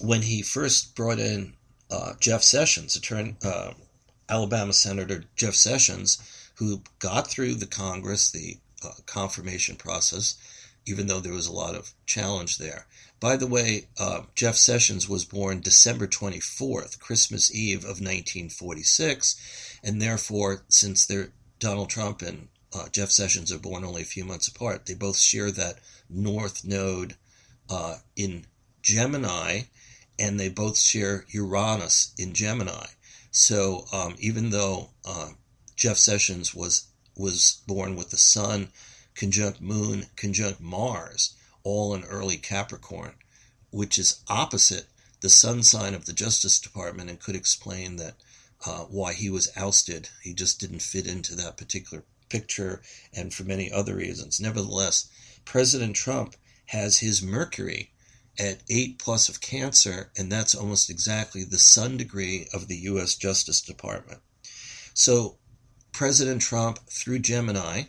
when 0.00 0.22
he 0.22 0.42
first 0.42 0.94
brought 0.94 1.18
in 1.18 1.54
uh, 1.90 2.14
Jeff 2.20 2.42
Sessions, 2.42 2.96
attorney, 2.96 3.36
uh, 3.44 3.72
Alabama 4.28 4.72
Senator 4.72 5.24
Jeff 5.36 5.54
Sessions, 5.54 6.18
who 6.56 6.82
got 6.98 7.28
through 7.28 7.54
the 7.54 7.66
Congress, 7.66 8.30
the 8.30 8.58
uh, 8.84 8.90
confirmation 9.06 9.76
process, 9.76 10.36
even 10.86 11.06
though 11.06 11.20
there 11.20 11.32
was 11.32 11.46
a 11.46 11.52
lot 11.52 11.74
of 11.74 11.92
challenge 12.06 12.58
there. 12.58 12.86
By 13.18 13.36
the 13.36 13.46
way, 13.46 13.88
uh, 13.98 14.22
Jeff 14.34 14.56
Sessions 14.56 15.08
was 15.08 15.24
born 15.24 15.60
December 15.60 16.06
24th, 16.06 16.98
Christmas 17.00 17.54
Eve 17.54 17.80
of 17.80 18.00
1946, 18.00 19.80
and 19.82 20.02
therefore, 20.02 20.64
since 20.68 21.06
they're 21.06 21.32
Donald 21.58 21.88
Trump 21.88 22.20
and 22.20 22.48
uh, 22.76 22.88
Jeff 22.90 23.10
Sessions 23.10 23.50
are 23.50 23.58
born 23.58 23.84
only 23.84 24.02
a 24.02 24.04
few 24.04 24.24
months 24.24 24.48
apart, 24.48 24.84
they 24.84 24.94
both 24.94 25.18
share 25.18 25.50
that 25.50 25.78
North 26.10 26.62
Node 26.62 27.14
uh, 27.70 27.96
in 28.14 28.46
Gemini, 28.82 29.62
and 30.18 30.38
they 30.38 30.50
both 30.50 30.78
share 30.78 31.24
Uranus 31.30 32.12
in 32.18 32.34
Gemini. 32.34 32.86
So 33.30 33.86
um, 33.92 34.14
even 34.18 34.50
though 34.50 34.90
uh, 35.06 35.30
Jeff 35.74 35.96
Sessions 35.96 36.54
was 36.54 36.88
was 37.16 37.62
born 37.66 37.96
with 37.96 38.10
the 38.10 38.18
Sun 38.18 38.68
conjunct 39.14 39.60
Moon 39.60 40.06
conjunct 40.14 40.60
Mars, 40.60 41.34
all 41.62 41.94
in 41.94 42.04
early 42.04 42.36
Capricorn, 42.36 43.14
which 43.70 43.98
is 43.98 44.20
opposite 44.28 44.86
the 45.22 45.30
Sun 45.30 45.62
sign 45.62 45.94
of 45.94 46.04
the 46.04 46.12
Justice 46.12 46.58
Department, 46.60 47.08
and 47.08 47.18
could 47.18 47.36
explain 47.36 47.96
that 47.96 48.16
uh, 48.66 48.84
why 48.84 49.14
he 49.14 49.30
was 49.30 49.50
ousted. 49.56 50.10
He 50.22 50.34
just 50.34 50.60
didn't 50.60 50.82
fit 50.82 51.06
into 51.06 51.34
that 51.36 51.56
particular 51.56 52.04
picture, 52.28 52.82
and 53.12 53.32
for 53.32 53.44
many 53.44 53.70
other 53.70 53.96
reasons. 53.96 54.40
Nevertheless, 54.40 55.08
President 55.44 55.96
Trump 55.96 56.36
has 56.66 56.98
his 56.98 57.22
Mercury 57.22 57.92
at 58.38 58.62
8 58.68 58.98
plus 58.98 59.28
of 59.28 59.40
Cancer, 59.40 60.10
and 60.16 60.30
that's 60.30 60.54
almost 60.54 60.90
exactly 60.90 61.44
the 61.44 61.58
sun 61.58 61.96
degree 61.96 62.48
of 62.52 62.68
the 62.68 62.76
U.S. 62.78 63.14
Justice 63.14 63.60
Department. 63.60 64.20
So, 64.94 65.38
President 65.92 66.42
Trump, 66.42 66.80
through 66.90 67.20
Gemini, 67.20 67.84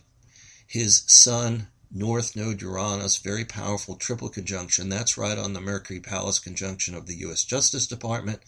his 0.66 1.04
sun, 1.08 1.68
North 1.92 2.36
Node 2.36 2.62
Uranus, 2.62 3.18
very 3.18 3.46
powerful 3.46 3.96
triple 3.96 4.30
conjunction. 4.30 4.90
That's 4.90 5.18
right 5.18 5.38
on 5.38 5.54
the 5.54 5.62
Mercury 5.62 6.00
Pallas 6.00 6.40
conjunction 6.40 6.96
of 6.96 7.08
the 7.08 7.16
U.S. 7.20 7.44
Justice 7.44 7.88
Department. 7.88 8.42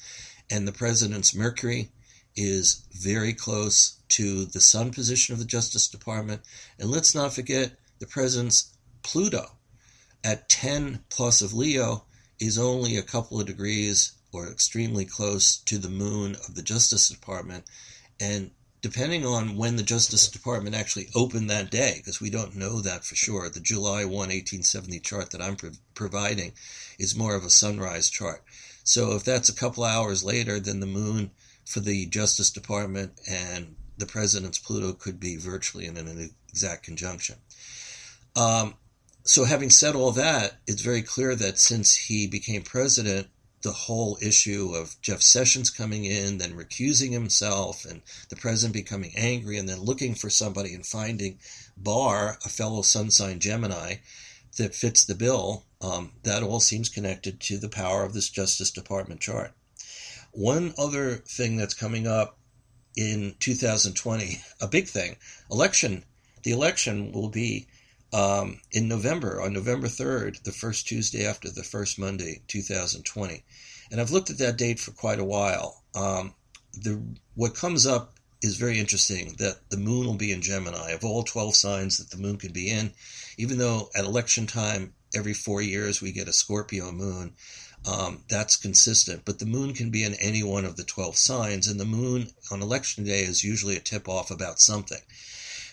And 0.52 0.68
the 0.68 0.74
president's 0.74 1.36
Mercury 1.36 1.92
is 2.40 2.88
very 2.94 3.34
close 3.34 4.00
to 4.08 4.46
the 4.46 4.62
sun 4.62 4.92
position 4.92 5.34
of 5.34 5.40
the 5.40 5.46
Justice 5.46 5.90
Department. 5.90 6.42
And 6.80 6.90
let's 6.90 7.14
not 7.14 7.34
forget 7.34 7.74
the 8.00 8.08
president's 8.08 8.72
Pluto 9.04 9.58
at 10.24 10.48
10 10.48 11.04
plus 11.10 11.42
of 11.42 11.54
Leo 11.54 12.06
is 12.40 12.58
only 12.58 12.96
a 12.96 13.04
couple 13.04 13.40
of 13.42 13.48
degrees 13.48 14.14
or 14.32 14.50
extremely 14.50 15.04
close 15.04 15.58
to 15.58 15.78
the 15.78 15.90
moon 15.90 16.36
of 16.48 16.56
the 16.56 16.62
Justice 16.62 17.10
Department. 17.10 17.66
And 18.22 18.52
depending 18.82 19.26
on 19.26 19.58
when 19.58 19.76
the 19.76 19.84
Justice 19.84 20.30
Department 20.30 20.76
actually 20.76 21.10
opened 21.14 21.50
that 21.50 21.70
day, 21.70 21.96
because 21.98 22.22
we 22.22 22.30
don't 22.30 22.56
know 22.56 22.80
that 22.82 23.04
for 23.04 23.16
sure, 23.16 23.50
the 23.50 23.60
July 23.60 24.06
1, 24.06 24.12
1870 24.12 25.00
chart 25.02 25.32
that 25.32 25.42
I'm 25.42 25.58
pro- 25.58 25.72
providing 25.94 26.54
is 26.98 27.18
more 27.18 27.36
of 27.36 27.44
a 27.44 27.50
sunrise 27.50 28.10
chart. 28.10 28.44
So 28.86 29.16
if 29.16 29.26
that's 29.26 29.50
a 29.50 29.56
couple 29.56 29.84
hours 29.84 30.24
later, 30.24 30.60
then 30.60 30.80
the 30.80 30.86
moon 30.86 31.32
for 31.70 31.82
the 31.82 32.08
Justice 32.08 32.50
Department 32.50 33.12
and 33.30 33.76
the 34.00 34.08
president's 34.08 34.58
Pluto 34.58 34.94
could 34.94 35.20
be 35.20 35.36
virtually 35.36 35.86
in 35.86 35.98
an 35.98 36.34
exact 36.50 36.84
conjunction. 36.84 37.36
Um, 38.36 38.74
so, 39.24 39.44
having 39.44 39.70
said 39.70 39.96
all 39.96 40.12
that, 40.14 40.58
it's 40.66 40.82
very 40.82 41.04
clear 41.04 41.36
that 41.36 41.60
since 41.60 41.96
he 41.96 42.26
became 42.26 42.64
president, 42.64 43.28
the 43.62 43.72
whole 43.72 44.18
issue 44.22 44.74
of 44.74 45.00
Jeff 45.02 45.22
Sessions 45.22 45.70
coming 45.70 46.06
in, 46.06 46.40
then 46.40 46.54
recusing 46.54 47.12
himself, 47.12 47.86
and 47.86 48.02
the 48.30 48.36
president 48.36 48.74
becoming 48.74 49.12
angry, 49.16 49.58
and 49.58 49.70
then 49.70 49.82
looking 49.82 50.16
for 50.16 50.30
somebody 50.30 50.74
and 50.74 50.86
finding 50.86 51.38
Barr, 51.78 52.40
a 52.44 52.50
fellow 52.50 52.82
sun 52.82 53.12
sign 53.12 53.40
Gemini, 53.40 53.98
that 54.58 54.74
fits 54.74 55.06
the 55.06 55.14
bill, 55.14 55.66
um, 55.82 56.14
that 56.24 56.42
all 56.42 56.60
seems 56.60 56.90
connected 56.90 57.40
to 57.42 57.60
the 57.60 57.70
power 57.70 58.04
of 58.04 58.14
this 58.14 58.30
Justice 58.30 58.72
Department 58.72 59.20
chart. 59.20 59.52
One 60.32 60.74
other 60.78 61.16
thing 61.16 61.58
that's 61.58 61.74
coming 61.74 62.08
up 62.08 62.38
in 62.96 63.36
2020, 63.40 64.42
a 64.62 64.68
big 64.68 64.88
thing, 64.88 65.16
election. 65.52 66.04
The 66.44 66.52
election 66.52 67.12
will 67.12 67.30
be 67.30 67.68
um, 68.14 68.60
in 68.72 68.88
November, 68.88 69.42
on 69.42 69.54
November 69.54 69.88
3rd, 69.88 70.44
the 70.44 70.52
first 70.52 70.88
Tuesday 70.88 71.26
after 71.26 71.50
the 71.50 71.64
first 71.64 72.00
Monday, 72.00 72.42
2020. 72.48 73.44
And 73.92 74.02
I've 74.02 74.12
looked 74.12 74.30
at 74.30 74.38
that 74.40 74.58
date 74.58 74.80
for 74.80 74.92
quite 74.92 75.20
a 75.20 75.26
while. 75.26 75.84
Um, 75.96 76.34
the 76.74 77.02
What 77.36 77.56
comes 77.56 77.86
up 77.86 78.20
is 78.42 78.58
very 78.58 78.80
interesting 78.80 79.36
that 79.38 79.70
the 79.70 79.78
moon 79.78 80.06
will 80.06 80.16
be 80.16 80.32
in 80.32 80.42
Gemini. 80.42 80.92
Of 80.92 81.04
all 81.04 81.24
12 81.24 81.56
signs 81.56 81.98
that 81.98 82.10
the 82.10 82.22
moon 82.22 82.38
could 82.38 82.54
be 82.54 82.70
in, 82.70 82.94
even 83.38 83.58
though 83.58 83.90
at 83.96 84.06
election 84.06 84.48
time, 84.48 84.94
every 85.14 85.34
four 85.34 85.62
years 85.62 86.02
we 86.02 86.12
get 86.12 86.28
a 86.28 86.34
Scorpio 86.34 86.92
moon, 86.92 87.34
um, 87.86 88.24
that's 88.30 88.56
consistent. 88.56 89.24
But 89.26 89.40
the 89.40 89.46
moon 89.46 89.74
can 89.74 89.90
be 89.90 90.04
in 90.04 90.16
any 90.16 90.44
one 90.44 90.66
of 90.66 90.76
the 90.76 90.84
12 90.84 91.18
signs, 91.18 91.68
and 91.68 91.80
the 91.80 91.86
moon 91.86 92.32
on 92.52 92.62
election 92.62 93.04
day 93.04 93.22
is 93.22 93.44
usually 93.44 93.76
a 93.76 93.82
tip 93.82 94.08
off 94.08 94.32
about 94.32 94.60
something. 94.60 95.02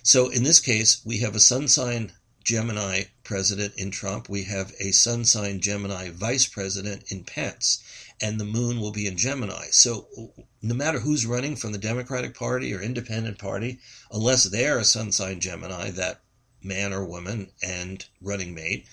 So 0.02 0.28
in 0.28 0.44
this 0.44 0.60
case, 0.60 1.04
we 1.04 1.18
have 1.18 1.34
a 1.34 1.40
sun 1.40 1.68
sign 1.68 2.12
Gemini 2.46 3.02
president 3.24 3.74
in 3.76 3.90
Trump. 3.90 4.28
We 4.28 4.44
have 4.44 4.72
a 4.78 4.92
sun 4.92 5.24
sign 5.24 5.60
Gemini 5.60 6.10
vice 6.10 6.46
president 6.46 7.10
in 7.10 7.24
Pence. 7.24 7.82
And 8.22 8.38
the 8.38 8.44
moon 8.44 8.80
will 8.80 8.92
be 8.92 9.08
in 9.08 9.16
Gemini. 9.16 9.66
So 9.72 10.06
no 10.62 10.74
matter 10.74 11.00
who's 11.00 11.26
running 11.26 11.56
from 11.56 11.72
the 11.72 11.78
Democratic 11.78 12.36
Party 12.36 12.72
or 12.72 12.80
Independent 12.80 13.38
Party, 13.38 13.80
unless 14.12 14.44
they're 14.44 14.78
a 14.78 14.84
sun 14.84 15.10
sign 15.10 15.40
Gemini, 15.40 15.90
that 15.90 16.20
man 16.62 16.92
or 16.92 17.04
woman 17.04 17.50
and 17.60 18.06
running 18.22 18.54
mate, 18.54 18.86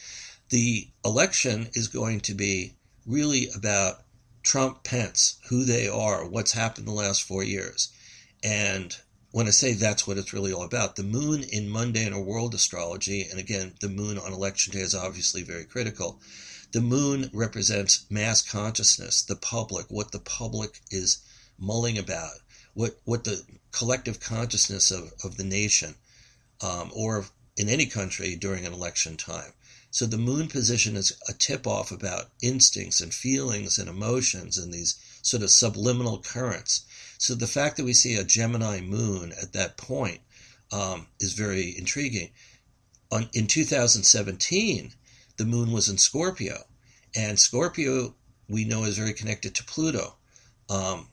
the 0.50 0.88
election 1.06 1.70
is 1.74 1.88
going 1.88 2.22
to 2.22 2.34
be 2.34 2.74
really 3.06 3.50
about 3.56 4.04
Trump 4.44 4.84
Pence, 4.84 5.38
who 5.50 5.64
they 5.64 5.88
are, 5.88 6.26
what's 6.28 6.52
happened 6.52 6.88
the 6.88 6.92
last 6.92 7.24
four 7.24 7.44
years. 7.44 7.90
And 8.44 8.96
when 9.32 9.48
I 9.48 9.52
say 9.52 9.74
that's 9.74 10.06
what 10.06 10.18
it's 10.18 10.34
really 10.34 10.54
all 10.54 10.64
about, 10.64 10.96
the 10.96 11.04
moon 11.04 11.44
in 11.44 11.72
mundane 11.72 12.14
or 12.14 12.22
world 12.22 12.54
astrology, 12.54 13.24
and 13.24 13.40
again, 13.40 13.74
the 13.80 13.90
moon 13.90 14.18
on 14.18 14.34
election 14.34 14.74
day 14.74 14.82
is 14.82 14.94
obviously 14.94 15.44
very 15.44 15.64
critical. 15.64 16.20
The 16.72 16.82
moon 16.82 17.30
represents 17.34 18.06
mass 18.10 18.42
consciousness, 18.42 19.24
the 19.24 19.36
public, 19.36 19.88
what 19.90 20.12
the 20.12 20.20
public 20.20 20.82
is 20.92 21.20
mulling 21.58 21.98
about, 21.98 22.34
what 22.74 23.00
what 23.06 23.24
the 23.24 23.44
collective 23.72 24.20
consciousness 24.20 24.92
of, 24.92 25.14
of 25.24 25.38
the 25.38 25.44
nation 25.44 25.96
um, 26.62 26.92
or 26.94 27.26
in 27.58 27.70
any 27.70 27.86
country 27.86 28.36
during 28.36 28.66
an 28.66 28.74
election 28.74 29.18
time. 29.18 29.54
So 29.94 30.08
the 30.08 30.18
moon 30.18 30.48
position 30.48 30.96
is 30.96 31.14
a 31.30 31.34
tip 31.34 31.68
off 31.68 31.92
about 31.92 32.32
instincts 32.42 33.00
and 33.00 33.14
feelings 33.14 33.78
and 33.78 33.88
emotions 33.88 34.58
and 34.58 34.74
these 34.74 34.96
sort 35.22 35.44
of 35.44 35.52
subliminal 35.52 36.18
currents. 36.18 36.82
So 37.20 37.36
the 37.36 37.46
fact 37.46 37.78
that 37.78 37.86
we 37.86 37.94
see 37.94 38.16
a 38.16 38.24
Gemini 38.24 38.82
moon 38.82 39.34
at 39.40 39.54
that 39.54 39.78
point 39.78 40.22
um, 40.72 41.06
is 41.20 41.34
very 41.34 41.78
intriguing. 41.78 42.32
On, 43.12 43.30
in 43.34 43.46
2017, 43.46 44.96
the 45.38 45.46
moon 45.46 45.72
was 45.72 45.88
in 45.88 46.00
Scorpio, 46.00 46.64
and 47.16 47.40
Scorpio 47.40 48.16
we 48.50 48.66
know 48.66 48.86
is 48.86 48.98
very 48.98 49.14
connected 49.14 49.54
to 49.54 49.64
Pluto. 49.64 50.16
Um, 50.72 51.10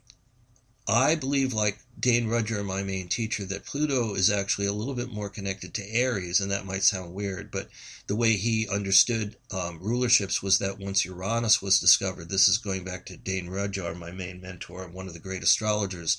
I 0.88 1.16
believe, 1.16 1.52
like 1.52 1.78
Dane 2.00 2.28
Rudhyar, 2.28 2.64
my 2.64 2.82
main 2.82 3.08
teacher, 3.08 3.44
that 3.44 3.66
Pluto 3.66 4.14
is 4.14 4.30
actually 4.30 4.66
a 4.66 4.72
little 4.72 4.94
bit 4.94 5.12
more 5.12 5.28
connected 5.28 5.74
to 5.74 5.90
Aries, 5.90 6.40
and 6.40 6.50
that 6.50 6.64
might 6.64 6.82
sound 6.82 7.12
weird, 7.12 7.50
but 7.50 7.68
the 8.06 8.16
way 8.16 8.36
he 8.36 8.66
understood 8.68 9.36
um, 9.50 9.78
rulerships 9.80 10.42
was 10.42 10.58
that 10.58 10.78
once 10.78 11.04
Uranus 11.04 11.60
was 11.60 11.78
discovered, 11.78 12.30
this 12.30 12.48
is 12.48 12.56
going 12.56 12.84
back 12.84 13.04
to 13.06 13.18
Dane 13.18 13.48
Rudhyar, 13.48 13.94
my 13.94 14.12
main 14.12 14.40
mentor, 14.40 14.88
one 14.88 15.08
of 15.08 15.12
the 15.12 15.18
great 15.18 15.42
astrologers 15.42 16.16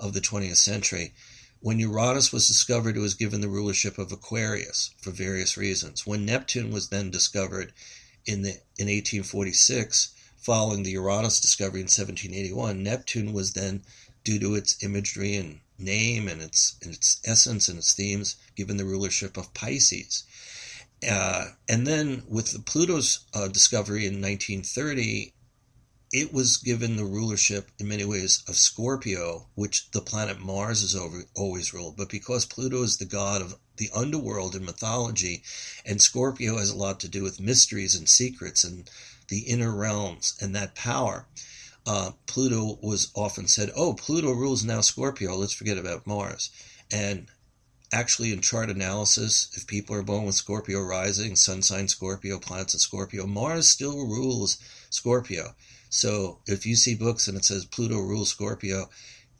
of 0.00 0.14
the 0.14 0.20
20th 0.20 0.56
century. 0.56 1.14
When 1.60 1.78
Uranus 1.78 2.32
was 2.32 2.48
discovered, 2.48 2.96
it 2.96 3.00
was 3.00 3.14
given 3.14 3.40
the 3.40 3.48
rulership 3.48 3.98
of 3.98 4.10
Aquarius 4.10 4.90
for 5.00 5.12
various 5.12 5.56
reasons. 5.56 6.06
When 6.06 6.24
Neptune 6.24 6.72
was 6.72 6.88
then 6.88 7.10
discovered 7.10 7.72
in 8.26 8.42
the 8.42 8.50
in 8.78 8.88
1846, 8.88 10.10
following 10.38 10.82
the 10.82 10.92
Uranus 10.92 11.38
discovery 11.38 11.80
in 11.80 11.84
1781, 11.84 12.82
Neptune 12.82 13.32
was 13.32 13.52
then 13.52 13.82
due 14.24 14.38
to 14.38 14.54
its 14.54 14.82
imagery 14.82 15.36
and 15.36 15.60
name 15.78 16.28
and 16.28 16.42
its 16.42 16.76
and 16.82 16.92
its 16.94 17.20
essence 17.24 17.68
and 17.68 17.78
its 17.78 17.94
themes, 17.94 18.36
given 18.54 18.76
the 18.76 18.84
rulership 18.84 19.36
of 19.36 19.54
Pisces. 19.54 20.24
Uh, 21.08 21.46
and 21.68 21.86
then 21.86 22.22
with 22.28 22.52
the 22.52 22.58
Pluto's 22.58 23.20
uh, 23.32 23.48
discovery 23.48 24.06
in 24.06 24.20
1930, 24.20 25.32
it 26.12 26.32
was 26.32 26.56
given 26.56 26.96
the 26.96 27.04
rulership 27.04 27.70
in 27.78 27.86
many 27.86 28.04
ways 28.04 28.42
of 28.48 28.56
Scorpio, 28.56 29.48
which 29.54 29.90
the 29.92 30.00
planet 30.00 30.40
Mars 30.40 30.80
has 30.80 30.94
over, 30.94 31.24
always 31.34 31.72
ruled. 31.72 31.96
But 31.96 32.08
because 32.08 32.44
Pluto 32.44 32.82
is 32.82 32.96
the 32.96 33.04
god 33.04 33.40
of 33.40 33.56
the 33.76 33.90
underworld 33.94 34.56
in 34.56 34.64
mythology, 34.64 35.44
and 35.86 36.02
Scorpio 36.02 36.58
has 36.58 36.70
a 36.70 36.76
lot 36.76 37.00
to 37.00 37.08
do 37.08 37.22
with 37.22 37.40
mysteries 37.40 37.94
and 37.94 38.08
secrets 38.08 38.64
and 38.64 38.90
the 39.28 39.42
inner 39.42 39.74
realms 39.74 40.34
and 40.40 40.54
that 40.56 40.74
power, 40.74 41.26
uh, 41.86 42.12
Pluto 42.26 42.78
was 42.82 43.10
often 43.14 43.46
said, 43.46 43.70
oh, 43.74 43.94
Pluto 43.94 44.32
rules 44.32 44.64
now 44.64 44.80
Scorpio, 44.80 45.34
let's 45.34 45.52
forget 45.52 45.78
about 45.78 46.06
Mars. 46.06 46.50
And 46.92 47.28
actually, 47.92 48.32
in 48.32 48.40
chart 48.40 48.70
analysis, 48.70 49.50
if 49.54 49.66
people 49.66 49.96
are 49.96 50.02
born 50.02 50.24
with 50.24 50.34
Scorpio 50.34 50.80
rising, 50.80 51.36
sun 51.36 51.62
sign 51.62 51.88
Scorpio, 51.88 52.38
planets 52.38 52.74
in 52.74 52.80
Scorpio, 52.80 53.26
Mars 53.26 53.68
still 53.68 54.06
rules 54.06 54.58
Scorpio. 54.90 55.54
So 55.88 56.40
if 56.46 56.66
you 56.66 56.76
see 56.76 56.94
books 56.94 57.26
and 57.26 57.36
it 57.36 57.44
says 57.44 57.64
Pluto 57.64 57.98
rules 57.98 58.30
Scorpio, 58.30 58.90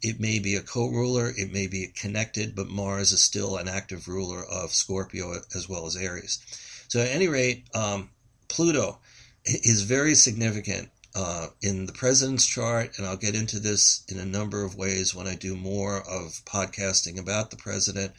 it 0.01 0.19
may 0.19 0.39
be 0.39 0.55
a 0.55 0.61
co 0.61 0.87
ruler, 0.87 1.31
it 1.37 1.53
may 1.53 1.67
be 1.67 1.93
connected, 1.95 2.55
but 2.55 2.67
Mars 2.67 3.11
is 3.11 3.21
still 3.21 3.57
an 3.57 3.67
active 3.67 4.07
ruler 4.07 4.43
of 4.43 4.73
Scorpio 4.73 5.41
as 5.55 5.69
well 5.69 5.85
as 5.85 5.95
Aries. 5.95 6.39
So, 6.87 6.99
at 6.99 7.07
any 7.07 7.27
rate, 7.27 7.67
um, 7.73 8.09
Pluto 8.47 8.99
is 9.45 9.83
very 9.83 10.15
significant 10.15 10.89
uh, 11.13 11.47
in 11.61 11.85
the 11.85 11.93
president's 11.93 12.45
chart, 12.45 12.97
and 12.97 13.05
I'll 13.05 13.17
get 13.17 13.35
into 13.35 13.59
this 13.59 14.03
in 14.07 14.17
a 14.17 14.25
number 14.25 14.63
of 14.63 14.75
ways 14.75 15.13
when 15.13 15.27
I 15.27 15.35
do 15.35 15.55
more 15.55 16.01
of 16.01 16.41
podcasting 16.45 17.19
about 17.19 17.51
the 17.51 17.57
president 17.57 18.13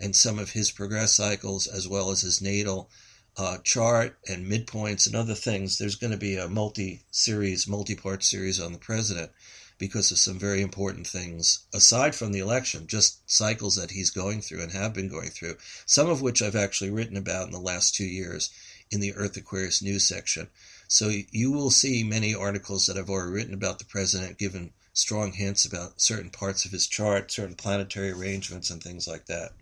and 0.00 0.14
some 0.14 0.38
of 0.38 0.50
his 0.50 0.70
progress 0.70 1.14
cycles, 1.14 1.66
as 1.66 1.88
well 1.88 2.10
as 2.10 2.22
his 2.22 2.40
natal 2.40 2.90
uh, 3.36 3.58
chart 3.58 4.18
and 4.28 4.50
midpoints 4.50 5.06
and 5.06 5.14
other 5.14 5.34
things. 5.34 5.78
There's 5.78 5.96
going 5.96 6.10
to 6.10 6.16
be 6.16 6.36
a 6.36 6.48
multi 6.48 7.02
series, 7.10 7.68
multi 7.68 7.94
part 7.94 8.24
series 8.24 8.60
on 8.60 8.72
the 8.72 8.78
president 8.78 9.30
because 9.78 10.10
of 10.10 10.18
some 10.18 10.38
very 10.38 10.60
important 10.60 11.06
things 11.06 11.66
aside 11.72 12.14
from 12.14 12.32
the 12.32 12.40
election, 12.40 12.86
just 12.86 13.30
cycles 13.30 13.76
that 13.76 13.92
he's 13.92 14.10
going 14.10 14.40
through 14.40 14.60
and 14.60 14.72
have 14.72 14.92
been 14.92 15.08
going 15.08 15.30
through, 15.30 15.56
some 15.86 16.08
of 16.08 16.20
which 16.20 16.42
I've 16.42 16.56
actually 16.56 16.90
written 16.90 17.16
about 17.16 17.46
in 17.46 17.52
the 17.52 17.60
last 17.60 17.94
two 17.94 18.06
years 18.06 18.50
in 18.90 19.00
the 19.00 19.14
Earth 19.14 19.36
Aquarius 19.36 19.80
news 19.80 20.04
section. 20.04 20.48
So 20.88 21.10
you 21.30 21.52
will 21.52 21.70
see 21.70 22.02
many 22.02 22.34
articles 22.34 22.86
that 22.86 22.96
I've 22.96 23.10
already 23.10 23.32
written 23.32 23.54
about 23.54 23.78
the 23.78 23.84
president, 23.84 24.38
given 24.38 24.72
strong 24.94 25.32
hints 25.32 25.64
about 25.64 26.00
certain 26.00 26.30
parts 26.30 26.64
of 26.64 26.72
his 26.72 26.86
chart, 26.86 27.30
certain 27.30 27.54
planetary 27.54 28.10
arrangements, 28.10 28.70
and 28.70 28.82
things 28.82 29.06
like 29.06 29.26
that. 29.26 29.52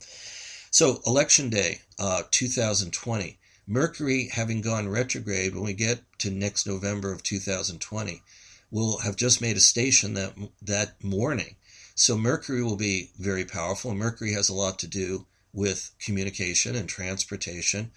So, 0.71 1.03
election 1.05 1.51
day, 1.51 1.83
uh, 1.99 2.23
2020, 2.31 3.39
Mercury 3.67 4.29
having 4.29 4.61
gone 4.61 4.89
retrograde 4.89 5.55
when 5.55 5.65
we 5.65 5.73
get 5.73 6.01
to 6.21 6.31
next 6.31 6.67
November 6.67 7.11
of 7.11 7.23
2020, 7.23 8.23
will 8.71 8.99
have 8.99 9.17
just 9.17 9.41
made 9.41 9.57
a 9.57 9.61
station 9.61 10.15
that 10.15 10.35
that 10.63 11.03
morning. 11.03 11.57
So 11.95 12.17
Mercury 12.17 12.63
will 12.63 12.77
be 12.77 13.11
very 13.19 13.45
powerful. 13.45 13.95
Mercury 13.95 14.33
has 14.35 14.49
a 14.49 14.55
lot 14.55 14.79
to 14.81 14.87
do 14.87 15.27
with 15.53 15.91
communication 15.99 16.77
and 16.77 16.89
transportation 16.89 17.91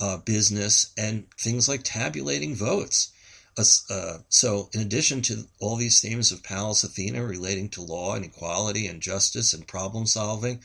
uh, 0.00 0.18
business, 0.18 0.92
and 0.96 1.26
things 1.38 1.68
like 1.68 1.82
tabulating 1.82 2.54
votes. 2.54 3.12
Uh, 3.58 4.18
so, 4.28 4.68
in 4.74 4.80
addition 4.80 5.22
to 5.22 5.44
all 5.60 5.76
these 5.76 6.00
themes 6.00 6.30
of 6.30 6.42
Pallas 6.42 6.84
Athena 6.84 7.24
relating 7.24 7.70
to 7.70 7.80
law 7.80 8.14
and 8.14 8.24
equality 8.24 8.86
and 8.86 9.00
justice 9.00 9.54
and 9.54 9.66
problem 9.66 10.06
solving 10.06 10.60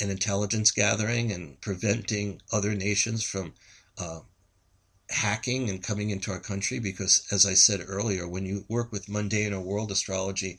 and 0.00 0.10
intelligence 0.10 0.70
gathering 0.70 1.30
and 1.30 1.60
preventing 1.60 2.40
other 2.50 2.74
nations 2.74 3.22
from 3.22 3.52
uh, 3.98 4.20
hacking 5.10 5.68
and 5.68 5.82
coming 5.82 6.08
into 6.08 6.30
our 6.30 6.40
country, 6.40 6.78
because 6.78 7.26
as 7.30 7.44
I 7.44 7.54
said 7.54 7.80
earlier, 7.86 8.26
when 8.26 8.46
you 8.46 8.64
work 8.68 8.90
with 8.90 9.08
mundane 9.08 9.52
or 9.52 9.60
world 9.60 9.90
astrology, 9.90 10.58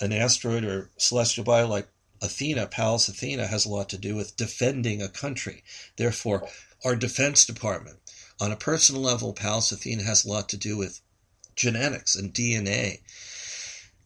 an 0.00 0.12
asteroid 0.12 0.64
or 0.64 0.90
celestial 0.96 1.44
body 1.44 1.66
like 1.66 1.88
Athena, 2.22 2.66
Pallas 2.66 3.08
Athena, 3.08 3.46
has 3.46 3.66
a 3.66 3.68
lot 3.68 3.88
to 3.90 3.98
do 3.98 4.14
with 4.14 4.36
defending 4.36 5.02
a 5.02 5.08
country. 5.08 5.62
Therefore, 5.96 6.48
our 6.84 6.96
Defense 6.96 7.44
Department. 7.44 7.98
On 8.40 8.52
a 8.52 8.56
personal 8.56 9.02
level, 9.02 9.32
Pallas 9.32 9.70
Athena 9.72 10.02
has 10.02 10.24
a 10.24 10.28
lot 10.28 10.48
to 10.48 10.56
do 10.56 10.76
with 10.76 11.00
genetics 11.56 12.16
and 12.16 12.32
DNA. 12.32 13.00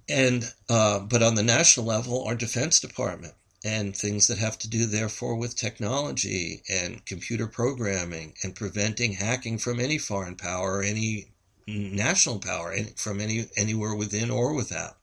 And 0.09 0.53
uh, 0.69 1.01
but 1.01 1.23
on 1.23 1.35
the 1.35 1.43
national 1.43 1.87
level, 1.87 2.25
our 2.25 2.35
Defense 2.35 2.81
Department 2.81 3.35
and 3.65 3.97
things 3.97 4.27
that 4.27 4.39
have 4.39 4.59
to 4.59 4.69
do, 4.69 4.85
therefore, 4.85 5.37
with 5.37 5.57
technology 5.57 6.63
and 6.69 7.05
computer 7.07 7.47
programming 7.47 8.35
and 8.43 8.55
preventing 8.55 9.13
hacking 9.13 9.57
from 9.57 9.81
any 9.81 9.97
foreign 9.97 10.37
power 10.37 10.79
or 10.79 10.83
any 10.83 11.29
national 11.67 12.39
power 12.41 12.77
from 12.97 13.21
any 13.21 13.49
anywhere 13.57 13.95
within 13.95 14.31
or 14.31 14.53
without, 14.53 14.97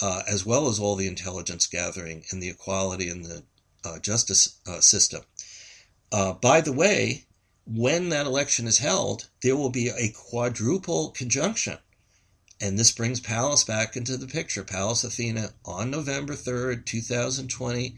uh, 0.00 0.22
as 0.28 0.46
well 0.46 0.68
as 0.68 0.78
all 0.78 0.94
the 0.94 1.08
intelligence 1.08 1.66
gathering 1.66 2.22
and 2.30 2.40
the 2.40 2.48
equality 2.48 3.08
and 3.08 3.24
the 3.24 3.42
uh, 3.84 3.98
justice 3.98 4.60
uh, 4.68 4.80
system. 4.80 5.22
Uh, 6.12 6.34
by 6.34 6.60
the 6.60 6.72
way, 6.72 7.24
when 7.66 8.08
that 8.08 8.26
election 8.26 8.66
is 8.66 8.78
held, 8.78 9.28
there 9.42 9.56
will 9.56 9.70
be 9.70 9.88
a 9.88 10.12
quadruple 10.12 11.10
conjunction. 11.10 11.78
And 12.60 12.78
this 12.78 12.90
brings 12.90 13.20
Pallas 13.20 13.64
back 13.64 13.96
into 13.96 14.16
the 14.16 14.26
picture. 14.26 14.64
Pallas 14.64 15.04
Athena 15.04 15.50
on 15.64 15.90
November 15.90 16.34
3rd, 16.34 16.84
2020, 16.84 17.94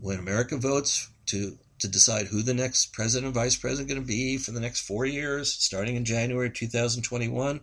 when 0.00 0.18
America 0.18 0.56
votes 0.56 1.10
to, 1.26 1.58
to 1.80 1.88
decide 1.88 2.28
who 2.28 2.42
the 2.42 2.54
next 2.54 2.92
president 2.92 3.26
and 3.26 3.34
vice 3.34 3.56
president 3.56 3.90
are 3.90 3.94
going 3.94 4.06
to 4.06 4.08
be 4.08 4.38
for 4.38 4.52
the 4.52 4.60
next 4.60 4.80
four 4.80 5.04
years, 5.04 5.52
starting 5.52 5.96
in 5.96 6.04
January 6.04 6.50
2021, 6.50 7.60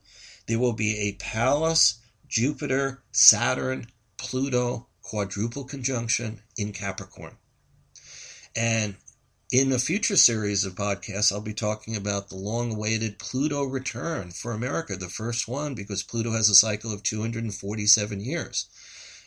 there 0.47 0.59
will 0.59 0.73
be 0.73 0.99
a 0.99 1.13
Pallas, 1.13 1.99
Jupiter, 2.27 3.01
Saturn, 3.11 3.87
Pluto 4.17 4.87
quadruple 5.01 5.63
conjunction 5.63 6.41
in 6.57 6.73
Capricorn. 6.73 7.37
And 8.55 8.95
in 9.51 9.71
a 9.71 9.77
future 9.77 10.17
series 10.17 10.65
of 10.65 10.73
podcasts, 10.73 11.31
I'll 11.31 11.39
be 11.39 11.53
talking 11.53 11.95
about 11.95 12.29
the 12.29 12.35
long 12.35 12.73
awaited 12.73 13.19
Pluto 13.19 13.63
return 13.63 14.31
for 14.31 14.51
America, 14.51 14.95
the 14.95 15.07
first 15.07 15.47
one, 15.47 15.75
because 15.75 16.01
Pluto 16.01 16.31
has 16.31 16.49
a 16.49 16.55
cycle 16.55 16.91
of 16.91 17.03
247 17.03 18.19
years. 18.21 18.67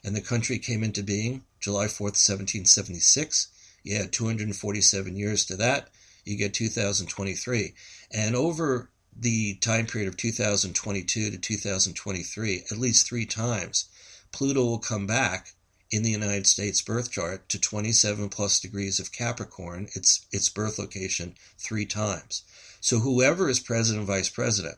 And 0.05 0.17
the 0.17 0.21
country 0.21 0.59
came 0.59 0.83
into 0.83 1.03
being 1.05 1.45
July 1.61 1.87
4th, 1.87 2.19
1776. 2.19 3.49
You 3.85 3.97
add 3.97 4.13
247 4.13 5.17
years 5.17 5.45
to 5.47 5.57
that, 5.57 5.89
you 6.25 6.37
get 6.37 6.53
2023. 6.53 7.75
And 8.13 8.35
over 8.35 8.91
the 9.17 9.55
time 9.57 9.87
period 9.87 10.09
of 10.09 10.17
2022 10.17 11.31
to 11.31 11.39
2023, 11.39 12.65
at 12.71 12.79
least 12.79 13.07
three 13.07 13.27
times, 13.27 13.89
Pluto 14.33 14.65
will 14.65 14.79
come 14.79 15.07
back 15.07 15.55
in 15.91 16.03
the 16.03 16.11
United 16.11 16.47
States 16.47 16.83
birth 16.83 17.11
chart 17.11 17.49
to 17.49 17.59
27 17.59 18.29
plus 18.29 18.61
degrees 18.61 18.99
of 18.99 19.13
Capricorn, 19.13 19.89
its 19.95 20.27
its 20.31 20.49
birth 20.49 20.79
location, 20.79 21.35
three 21.59 21.87
times. 21.87 22.43
So 22.81 22.99
whoever 22.99 23.49
is 23.49 23.61
president 23.61 24.07
vice 24.07 24.29
president, 24.29 24.77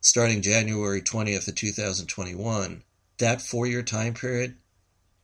starting 0.00 0.42
January 0.42 1.02
20th 1.02 1.48
of 1.48 1.54
2021, 1.54 2.82
that 3.18 3.42
four-year 3.42 3.82
time 3.82 4.14
period, 4.14 4.56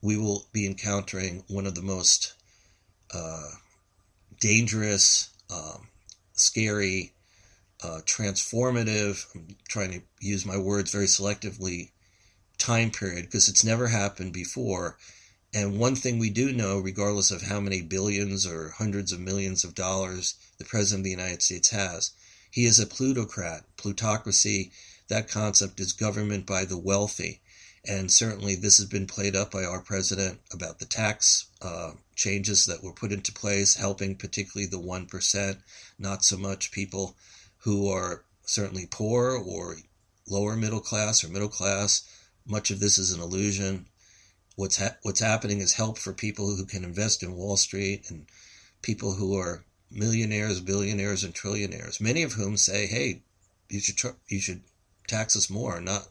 we 0.02 0.16
will 0.16 0.46
be 0.52 0.66
encountering 0.66 1.44
one 1.48 1.66
of 1.66 1.74
the 1.74 1.82
most 1.82 2.34
uh, 3.14 3.50
dangerous, 4.40 5.30
um, 5.50 5.88
scary, 6.34 7.12
uh, 7.82 8.00
transformative. 8.04 9.24
I'm 9.34 9.56
trying 9.68 9.92
to 9.92 10.02
use 10.20 10.44
my 10.44 10.58
words 10.58 10.90
very 10.90 11.06
selectively 11.06 11.90
time 12.66 12.90
period 12.90 13.24
because 13.24 13.48
it's 13.48 13.62
never 13.62 13.86
happened 13.86 14.32
before. 14.32 14.98
And 15.54 15.78
one 15.78 15.94
thing 15.94 16.18
we 16.18 16.30
do 16.30 16.52
know, 16.52 16.80
regardless 16.80 17.30
of 17.30 17.42
how 17.42 17.60
many 17.60 17.80
billions 17.80 18.44
or 18.44 18.70
hundreds 18.70 19.12
of 19.12 19.20
millions 19.20 19.62
of 19.62 19.72
dollars 19.72 20.34
the 20.58 20.64
President 20.64 21.02
of 21.02 21.04
the 21.04 21.10
United 21.10 21.42
States 21.42 21.68
has, 21.68 22.10
he 22.50 22.64
is 22.64 22.80
a 22.80 22.86
plutocrat. 22.86 23.64
Plutocracy, 23.76 24.72
that 25.06 25.28
concept 25.28 25.78
is 25.78 25.92
government 25.92 26.44
by 26.44 26.64
the 26.64 26.76
wealthy. 26.76 27.40
And 27.84 28.10
certainly 28.10 28.56
this 28.56 28.78
has 28.78 28.86
been 28.86 29.06
played 29.06 29.36
up 29.36 29.52
by 29.52 29.64
our 29.64 29.80
president 29.80 30.40
about 30.50 30.80
the 30.80 30.86
tax 30.86 31.46
uh, 31.62 31.92
changes 32.16 32.66
that 32.66 32.82
were 32.82 32.92
put 32.92 33.12
into 33.12 33.30
place, 33.30 33.76
helping 33.76 34.16
particularly 34.16 34.66
the 34.66 34.80
1%, 34.80 35.58
not 36.00 36.24
so 36.24 36.36
much 36.36 36.72
people 36.72 37.14
who 37.58 37.88
are 37.88 38.24
certainly 38.44 38.86
poor 38.86 39.36
or 39.36 39.76
lower 40.26 40.56
middle 40.56 40.80
class 40.80 41.22
or 41.22 41.28
middle 41.28 41.48
class 41.48 42.02
much 42.46 42.70
of 42.70 42.80
this 42.80 42.98
is 42.98 43.12
an 43.12 43.20
illusion. 43.20 43.86
What's 44.54 44.78
ha- 44.78 44.96
what's 45.02 45.20
happening 45.20 45.60
is 45.60 45.74
help 45.74 45.98
for 45.98 46.12
people 46.12 46.56
who 46.56 46.64
can 46.64 46.84
invest 46.84 47.22
in 47.22 47.34
Wall 47.34 47.56
Street 47.56 48.10
and 48.10 48.26
people 48.82 49.14
who 49.14 49.36
are 49.36 49.64
millionaires, 49.90 50.60
billionaires, 50.60 51.24
and 51.24 51.34
trillionaires. 51.34 52.00
Many 52.00 52.22
of 52.22 52.32
whom 52.32 52.56
say, 52.56 52.86
"Hey, 52.86 53.22
you 53.68 53.80
should 53.80 53.96
tr- 53.96 54.20
you 54.28 54.40
should 54.40 54.62
tax 55.06 55.36
us 55.36 55.50
more, 55.50 55.80
not 55.80 56.08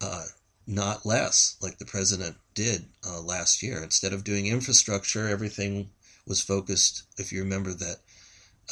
uh, 0.00 0.26
not 0.66 1.04
less, 1.04 1.56
like 1.60 1.78
the 1.78 1.84
president 1.84 2.36
did 2.54 2.86
uh, 3.06 3.20
last 3.20 3.62
year. 3.62 3.82
Instead 3.82 4.12
of 4.12 4.24
doing 4.24 4.46
infrastructure, 4.46 5.28
everything 5.28 5.90
was 6.26 6.40
focused. 6.40 7.02
If 7.18 7.32
you 7.32 7.40
remember 7.40 7.72
that 7.74 7.96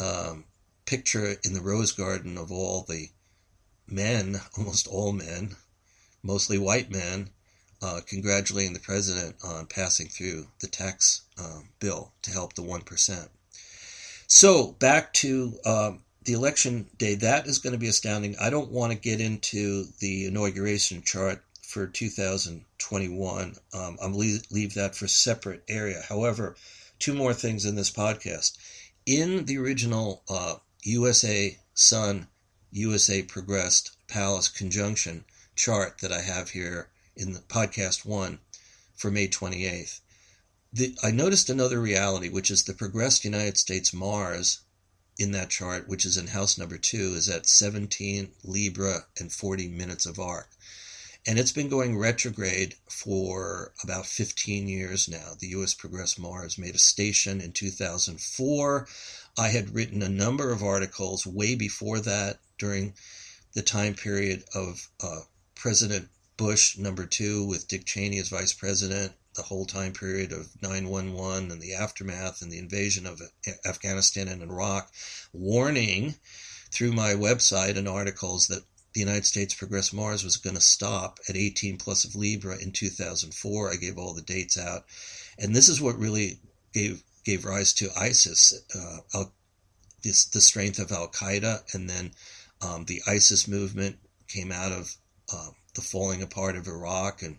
um, 0.01 0.45
picture 0.87 1.37
in 1.45 1.55
the 1.55 1.61
Rose 1.61 1.93
Garden 1.93 2.39
of 2.39 2.53
all 2.53 2.85
the 2.89 3.11
men, 3.87 4.41
almost 4.57 4.87
all 4.87 5.13
men, 5.13 5.57
mostly 6.29 6.59
white 6.59 6.91
men, 6.91 7.31
uh, 7.81 8.01
congratulating 8.07 8.75
the 8.75 8.81
president 8.81 9.35
on 9.43 9.65
passing 9.67 10.09
through 10.09 10.47
the 10.61 10.67
tax 10.67 11.23
uh, 11.41 11.61
bill 11.81 12.13
to 12.21 12.31
help 12.31 12.53
the 12.53 12.63
1%. 12.63 13.29
So, 14.27 14.73
back 14.73 15.15
to 15.15 15.59
um, 15.65 16.03
the 16.25 16.35
election 16.35 16.87
day, 16.99 17.15
that 17.15 17.47
is 17.47 17.59
going 17.59 17.73
to 17.73 17.79
be 17.79 17.89
astounding. 17.89 18.37
I 18.39 18.51
don't 18.51 18.71
want 18.71 18.93
to 18.93 18.99
get 18.99 19.23
into 19.23 19.87
the 20.01 20.27
inauguration 20.27 21.01
chart 21.03 21.43
for 21.63 21.87
2021. 21.87 23.57
Um, 23.73 23.99
I'm 24.03 24.13
leave, 24.13 24.43
leave 24.51 24.75
that 24.75 24.95
for 24.95 25.09
separate 25.09 25.65
area. 25.67 26.03
However, 26.07 26.57
two 26.99 27.15
more 27.15 27.33
things 27.33 27.65
in 27.65 27.75
this 27.75 27.91
podcast. 27.91 28.59
In 29.07 29.47
the 29.47 29.57
original 29.57 30.23
uh, 30.29 30.57
USA 30.83 31.59
Sun, 31.73 32.27
USA 32.73 33.23
Progressed 33.23 33.93
Pallas 34.09 34.49
conjunction, 34.49 35.25
chart 35.59 35.99
that 35.99 36.13
I 36.13 36.23
have 36.23 36.51
here 36.51 36.89
in 37.17 37.33
the 37.33 37.41
podcast 37.41 38.07
one 38.07 38.39
for 38.95 39.11
May 39.11 39.27
28th. 39.27 40.01
The, 40.73 40.97
I 41.03 41.11
noticed 41.11 41.51
another 41.51 41.81
reality, 41.81 42.29
which 42.29 42.51
is 42.51 42.63
the 42.63 42.75
progressed 42.75 43.25
United 43.25 43.59
States 43.59 43.93
Mars 43.93 44.61
in 45.19 45.33
that 45.33 45.51
chart, 45.51 45.89
which 45.89 46.07
is 46.07 46.17
in 46.17 46.29
house 46.29 46.57
number 46.57 46.79
two, 46.79 47.15
is 47.15 47.29
at 47.29 47.49
17 47.49 48.31
Libra 48.45 49.07
and 49.19 49.33
40 49.33 49.69
minutes 49.69 50.07
of 50.07 50.21
arc. 50.21 50.49
And 51.27 51.39
it's 51.39 51.53
been 51.53 51.69
going 51.69 51.99
retrograde 51.99 52.77
for 52.89 53.73
about 53.83 54.07
15 54.07 54.69
years 54.69 55.09
now. 55.09 55.33
The 55.39 55.49
US 55.49 55.75
Progress 55.75 56.19
Mars 56.19 56.57
made 56.57 56.77
a 56.77 56.79
station 56.79 57.41
in 57.41 57.51
2004. 57.51 58.89
I 59.37 59.49
had 59.49 59.75
written 59.75 60.03
a 60.03 60.09
number 60.09 60.53
of 60.53 60.63
articles 60.63 61.27
way 61.27 61.57
before 61.57 61.99
that 62.01 62.39
during 62.59 62.95
the 63.55 63.63
time 63.63 63.95
period 63.95 64.45
of 64.55 64.89
uh, 65.03 65.23
President 65.59 66.09
Bush, 66.37 66.79
number 66.79 67.05
two, 67.05 67.45
with 67.45 67.67
Dick 67.67 67.85
Cheney 67.85 68.21
as 68.21 68.29
vice 68.29 68.53
president, 68.53 69.13
the 69.35 69.43
whole 69.43 69.67
time 69.67 69.93
period 69.93 70.31
of 70.31 70.49
911 70.63 71.51
and 71.51 71.61
the 71.61 71.75
aftermath 71.75 72.43
and 72.43 72.53
the 72.53 72.59
invasion 72.59 73.07
of 73.07 73.21
Afghanistan 73.65 74.29
and 74.29 74.41
Iraq, 74.41 74.93
warning 75.33 76.15
through 76.71 76.93
my 76.93 77.13
website 77.15 77.77
and 77.77 77.89
articles 77.89 78.47
that 78.47 78.63
the 78.93 79.01
United 79.01 79.27
States 79.27 79.53
Progress 79.53 79.93
Mars 79.93 80.23
was 80.23 80.37
going 80.37 80.55
to 80.55 80.61
stop 80.61 81.19
at 81.29 81.37
18 81.37 81.77
plus 81.77 82.05
of 82.05 82.15
Libra 82.15 82.57
in 82.61 82.71
2004. 82.71 83.73
I 83.73 83.77
gave 83.77 83.99
all 83.99 84.15
the 84.15 84.23
dates 84.23 84.57
out. 84.57 84.87
And 85.39 85.55
this 85.55 85.69
is 85.69 85.81
what 85.81 85.99
really 85.99 86.39
gave 86.73 87.03
gave 87.25 87.45
rise 87.45 87.73
to 87.75 87.91
ISIS, 87.97 88.55
uh, 88.75 88.99
Al, 89.13 89.33
this, 90.03 90.25
the 90.27 90.41
strength 90.41 90.79
of 90.79 90.93
Al 90.93 91.09
Qaeda, 91.09 91.75
and 91.75 91.91
then 91.91 92.13
um, 92.63 92.85
the 92.85 93.03
ISIS 93.07 93.49
movement 93.49 93.99
came 94.29 94.53
out 94.53 94.73
of 94.73 94.97
uh, 95.33 95.51
the 95.75 95.81
falling 95.81 96.23
apart 96.23 96.57
of 96.57 96.67
Iraq 96.67 97.23
and 97.23 97.39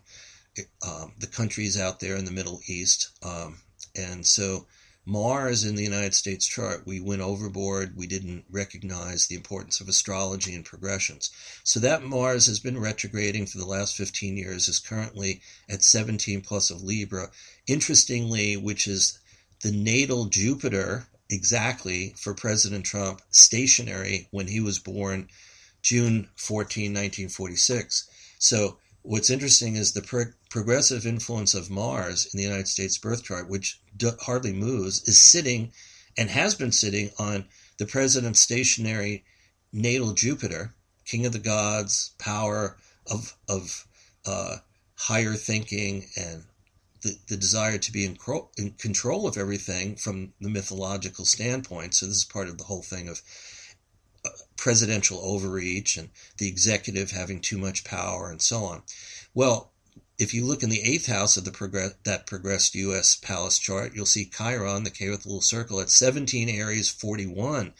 um, 0.86 1.12
the 1.18 1.26
countries 1.26 1.78
out 1.78 2.00
there 2.00 2.16
in 2.16 2.24
the 2.24 2.30
Middle 2.30 2.60
East. 2.66 3.10
Um, 3.22 3.60
and 3.96 4.26
so 4.26 4.66
Mars 5.06 5.64
in 5.64 5.74
the 5.74 5.82
United 5.82 6.14
States 6.14 6.46
chart, 6.46 6.86
we 6.86 7.00
went 7.00 7.22
overboard. 7.22 7.96
We 7.96 8.06
didn't 8.06 8.44
recognize 8.50 9.26
the 9.26 9.34
importance 9.34 9.80
of 9.80 9.88
astrology 9.88 10.54
and 10.54 10.64
progressions. 10.64 11.30
So 11.64 11.80
that 11.80 12.04
Mars 12.04 12.46
has 12.46 12.60
been 12.60 12.78
retrograding 12.78 13.46
for 13.46 13.58
the 13.58 13.66
last 13.66 13.96
15 13.96 14.36
years, 14.36 14.68
is 14.68 14.78
currently 14.78 15.40
at 15.68 15.82
17 15.82 16.42
plus 16.42 16.70
of 16.70 16.82
Libra. 16.82 17.30
Interestingly, 17.66 18.56
which 18.56 18.86
is 18.86 19.18
the 19.62 19.72
natal 19.72 20.26
Jupiter 20.26 21.08
exactly 21.30 22.14
for 22.18 22.34
President 22.34 22.84
Trump, 22.84 23.22
stationary 23.30 24.28
when 24.30 24.48
he 24.48 24.60
was 24.60 24.78
born 24.78 25.28
June 25.82 26.28
14, 26.36 26.90
1946. 26.90 28.08
So 28.38 28.78
what's 29.02 29.30
interesting 29.30 29.76
is 29.76 29.92
the 29.92 30.02
pro- 30.02 30.32
progressive 30.50 31.06
influence 31.06 31.54
of 31.54 31.70
Mars 31.70 32.28
in 32.32 32.38
the 32.38 32.44
United 32.44 32.68
States 32.68 32.98
birth 32.98 33.24
chart, 33.24 33.48
which 33.48 33.80
d- 33.96 34.10
hardly 34.22 34.52
moves, 34.52 35.02
is 35.08 35.18
sitting 35.18 35.72
and 36.16 36.28
has 36.30 36.54
been 36.54 36.72
sitting 36.72 37.10
on 37.18 37.46
the 37.78 37.86
president's 37.86 38.40
stationary 38.40 39.24
natal 39.72 40.12
Jupiter, 40.12 40.74
king 41.04 41.24
of 41.26 41.32
the 41.32 41.38
gods, 41.38 42.12
power 42.18 42.76
of 43.10 43.34
of 43.48 43.86
uh, 44.26 44.56
higher 44.96 45.34
thinking, 45.34 46.06
and 46.16 46.44
the, 47.02 47.16
the 47.28 47.36
desire 47.36 47.78
to 47.78 47.92
be 47.92 48.04
in, 48.04 48.18
in 48.58 48.72
control 48.72 49.26
of 49.26 49.38
everything 49.38 49.96
from 49.96 50.32
the 50.40 50.50
mythological 50.50 51.24
standpoint. 51.24 51.94
So 51.94 52.06
this 52.06 52.16
is 52.16 52.24
part 52.24 52.48
of 52.48 52.58
the 52.58 52.64
whole 52.64 52.82
thing 52.82 53.08
of 53.08 53.22
presidential 54.60 55.18
overreach 55.24 55.96
and 55.96 56.10
the 56.36 56.46
executive 56.46 57.10
having 57.10 57.40
too 57.40 57.56
much 57.56 57.82
power 57.82 58.30
and 58.30 58.42
so 58.42 58.62
on. 58.64 58.82
Well, 59.32 59.72
if 60.18 60.34
you 60.34 60.44
look 60.44 60.62
in 60.62 60.68
the 60.68 60.82
eighth 60.82 61.06
house 61.06 61.38
of 61.38 61.46
the 61.46 61.50
progress, 61.50 61.94
that 62.04 62.26
progressed 62.26 62.74
U.S. 62.74 63.16
Pallas 63.16 63.58
chart, 63.58 63.94
you'll 63.94 64.04
see 64.04 64.26
Chiron, 64.26 64.84
the 64.84 64.90
K 64.90 65.08
with 65.08 65.22
the 65.22 65.28
little 65.28 65.40
circle, 65.40 65.80
at 65.80 65.88
17 65.88 66.50
Aries 66.50 66.90
41, 66.90 67.72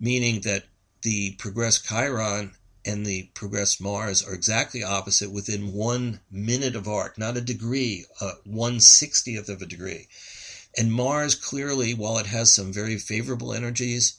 meaning 0.00 0.40
that 0.40 0.64
the 1.02 1.32
progressed 1.32 1.86
Chiron 1.86 2.52
and 2.86 3.04
the 3.04 3.24
progressed 3.34 3.82
Mars 3.82 4.22
are 4.22 4.32
exactly 4.32 4.82
opposite 4.82 5.30
within 5.30 5.74
one 5.74 6.20
minute 6.30 6.74
of 6.74 6.88
arc, 6.88 7.18
not 7.18 7.36
a 7.36 7.42
degree, 7.42 8.06
uh, 8.22 8.32
one 8.44 8.80
sixtieth 8.80 9.50
of 9.50 9.60
a 9.60 9.66
degree. 9.66 10.08
And 10.74 10.90
Mars 10.90 11.34
clearly, 11.34 11.92
while 11.92 12.16
it 12.16 12.26
has 12.26 12.54
some 12.54 12.72
very 12.72 12.96
favorable 12.96 13.52
energies, 13.52 14.14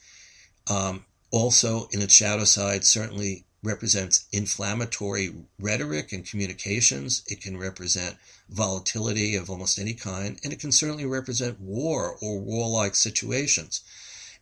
um, 0.67 1.03
also, 1.35 1.89
in 1.91 2.01
its 2.01 2.13
shadow 2.13 2.45
side, 2.45 2.85
certainly 2.85 3.43
represents 3.61 4.25
inflammatory 4.31 5.35
rhetoric 5.59 6.13
and 6.13 6.25
communications. 6.25 7.23
It 7.27 7.41
can 7.41 7.57
represent 7.57 8.15
volatility 8.47 9.35
of 9.35 9.49
almost 9.49 9.77
any 9.77 9.95
kind, 9.95 10.39
and 10.45 10.53
it 10.53 10.61
can 10.61 10.71
certainly 10.71 11.05
represent 11.05 11.59
war 11.59 12.15
or 12.21 12.39
warlike 12.39 12.95
situations. 12.95 13.81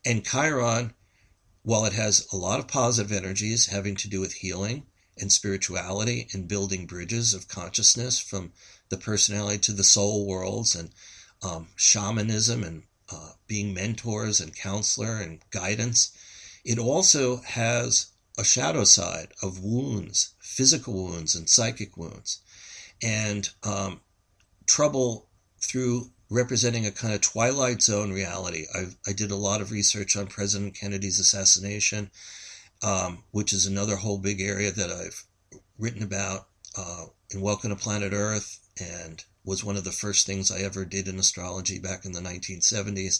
And 0.06 0.24
Chiron, 0.24 0.94
while 1.64 1.86
it 1.86 1.94
has 1.94 2.28
a 2.32 2.36
lot 2.36 2.60
of 2.60 2.68
positive 2.68 3.12
energies 3.12 3.66
having 3.66 3.96
to 3.96 4.08
do 4.08 4.20
with 4.20 4.34
healing 4.34 4.86
and 5.18 5.32
spirituality 5.32 6.28
and 6.32 6.48
building 6.48 6.86
bridges 6.86 7.34
of 7.34 7.48
consciousness 7.48 8.20
from 8.20 8.52
the 8.90 8.98
personality 8.98 9.58
to 9.58 9.72
the 9.72 9.84
soul 9.84 10.28
worlds 10.28 10.76
and 10.76 10.92
um, 11.42 11.70
shamanism 11.76 12.64
and 12.64 12.84
uh, 13.12 13.32
being 13.48 13.74
mentors 13.74 14.40
and 14.40 14.56
counselor 14.56 15.18
and 15.18 15.40
guidance, 15.50 16.12
it 16.64 16.80
also 16.80 17.38
has 17.38 18.08
a 18.38 18.44
shadow 18.44 18.84
side 18.84 19.30
of 19.42 19.64
wounds, 19.64 20.34
physical 20.40 20.94
wounds 20.94 21.36
and 21.36 21.50
psychic 21.50 21.98
wounds, 21.98 22.40
and 23.02 23.50
um, 23.64 24.02
trouble 24.66 25.28
through 25.62 26.10
representing 26.30 26.86
a 26.86 26.92
kind 26.92 27.14
of 27.14 27.22
twilight 27.22 27.82
zone 27.82 28.12
reality. 28.12 28.66
I, 28.74 28.86
I 29.08 29.14
did 29.14 29.32
a 29.32 29.36
lot 29.36 29.62
of 29.62 29.72
research 29.72 30.16
on 30.16 30.28
President 30.28 30.76
Kennedy's 30.76 31.20
assassination, 31.20 32.10
um, 32.82 33.24
which 33.32 33.54
is 33.54 33.66
another 33.66 33.98
whole 33.98 34.18
big 34.18 34.42
area 34.42 34.72
that 34.72 34.90
I've 34.90 35.24
written 35.78 36.02
about 36.02 36.48
uh, 36.78 37.06
in 37.32 37.42
Welcome 37.42 37.70
to 37.70 37.76
Planet 37.76 38.14
Earth 38.14 38.60
and 38.80 39.24
was 39.46 39.64
one 39.64 39.76
of 39.76 39.84
the 39.84 39.92
first 39.92 40.26
things 40.26 40.50
I 40.50 40.60
ever 40.60 40.86
did 40.86 41.08
in 41.08 41.20
astrology 41.20 41.80
back 41.80 42.06
in 42.06 42.14
the 42.14 42.22
1970s. 42.22 43.20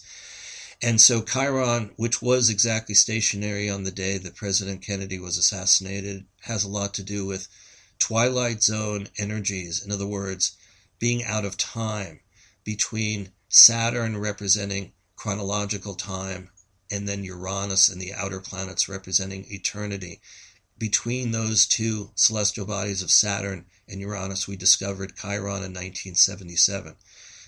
And 0.86 1.00
so 1.00 1.22
Chiron, 1.22 1.92
which 1.96 2.22
was 2.22 2.50
exactly 2.50 2.94
stationary 2.94 3.70
on 3.70 3.84
the 3.84 3.92
day 3.92 4.18
that 4.18 4.36
President 4.36 4.82
Kennedy 4.82 5.18
was 5.18 5.38
assassinated, 5.38 6.26
has 6.42 6.66
a 6.66 6.70
lot 6.70 6.94
to 6.96 7.04
do 7.04 7.26
with 7.26 7.48
twilight 8.00 8.62
zone 8.62 9.08
energies. 9.18 9.82
In 9.82 9.94
other 9.94 10.06
words, 10.06 10.58
being 11.00 11.24
out 11.24 11.46
of 11.46 11.56
time 11.56 12.20
between 12.66 13.32
Saturn 13.48 14.18
representing 14.18 14.92
chronological 15.16 15.96
time 15.96 16.50
and 16.92 17.08
then 17.08 17.24
Uranus 17.24 17.88
and 17.88 18.02
the 18.02 18.14
outer 18.14 18.42
planets 18.42 18.90
representing 18.90 19.46
eternity. 19.48 20.20
Between 20.78 21.32
those 21.32 21.66
two 21.66 22.12
celestial 22.16 22.66
bodies 22.66 23.02
of 23.02 23.10
Saturn 23.10 23.68
and 23.88 24.02
Uranus, 24.02 24.50
we 24.50 24.58
discovered 24.58 25.16
Chiron 25.16 25.64
in 25.64 25.72
1977. 25.72 26.98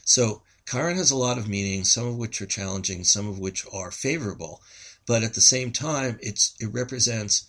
So 0.05 0.43
Chiron 0.69 0.97
has 0.97 1.11
a 1.11 1.15
lot 1.15 1.37
of 1.37 1.47
meanings, 1.47 1.91
some 1.91 2.07
of 2.07 2.17
which 2.17 2.41
are 2.41 2.47
challenging, 2.47 3.03
some 3.03 3.27
of 3.27 3.37
which 3.37 3.65
are 3.71 3.91
favorable, 3.91 4.63
but 5.05 5.23
at 5.23 5.35
the 5.35 5.41
same 5.41 5.71
time, 5.71 6.17
it 6.21 6.51
represents 6.63 7.45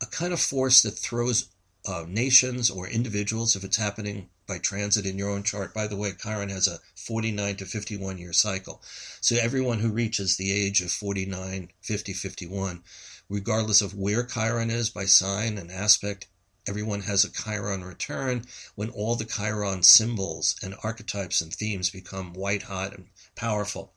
a 0.00 0.06
kind 0.06 0.32
of 0.32 0.40
force 0.40 0.82
that 0.82 0.92
throws 0.92 1.48
uh, 1.86 2.04
nations 2.08 2.70
or 2.70 2.88
individuals, 2.88 3.54
if 3.54 3.64
it's 3.64 3.76
happening 3.76 4.28
by 4.46 4.58
transit 4.58 5.06
in 5.06 5.18
your 5.18 5.30
own 5.30 5.42
chart. 5.42 5.74
By 5.74 5.86
the 5.86 5.96
way, 5.96 6.12
Chiron 6.12 6.48
has 6.48 6.66
a 6.66 6.80
49 6.94 7.56
to 7.56 7.66
51 7.66 8.18
year 8.18 8.32
cycle. 8.32 8.82
So 9.20 9.36
everyone 9.36 9.80
who 9.80 9.92
reaches 9.92 10.36
the 10.36 10.52
age 10.52 10.80
of 10.80 10.90
49, 10.90 11.70
50, 11.80 12.12
51, 12.12 12.82
regardless 13.28 13.82
of 13.82 13.94
where 13.94 14.24
Chiron 14.24 14.70
is 14.70 14.90
by 14.90 15.04
sign 15.04 15.58
and 15.58 15.70
aspect, 15.70 16.28
everyone 16.66 17.02
has 17.02 17.24
a 17.24 17.30
Chiron 17.30 17.84
return 17.84 18.44
when 18.74 18.90
all 18.90 19.14
the 19.14 19.24
Chiron 19.24 19.82
symbols 19.82 20.56
and 20.62 20.74
archetypes 20.82 21.40
and 21.40 21.52
themes 21.52 21.90
become 21.90 22.32
white 22.32 22.62
hot 22.62 22.94
and 22.94 23.06
powerful. 23.34 23.92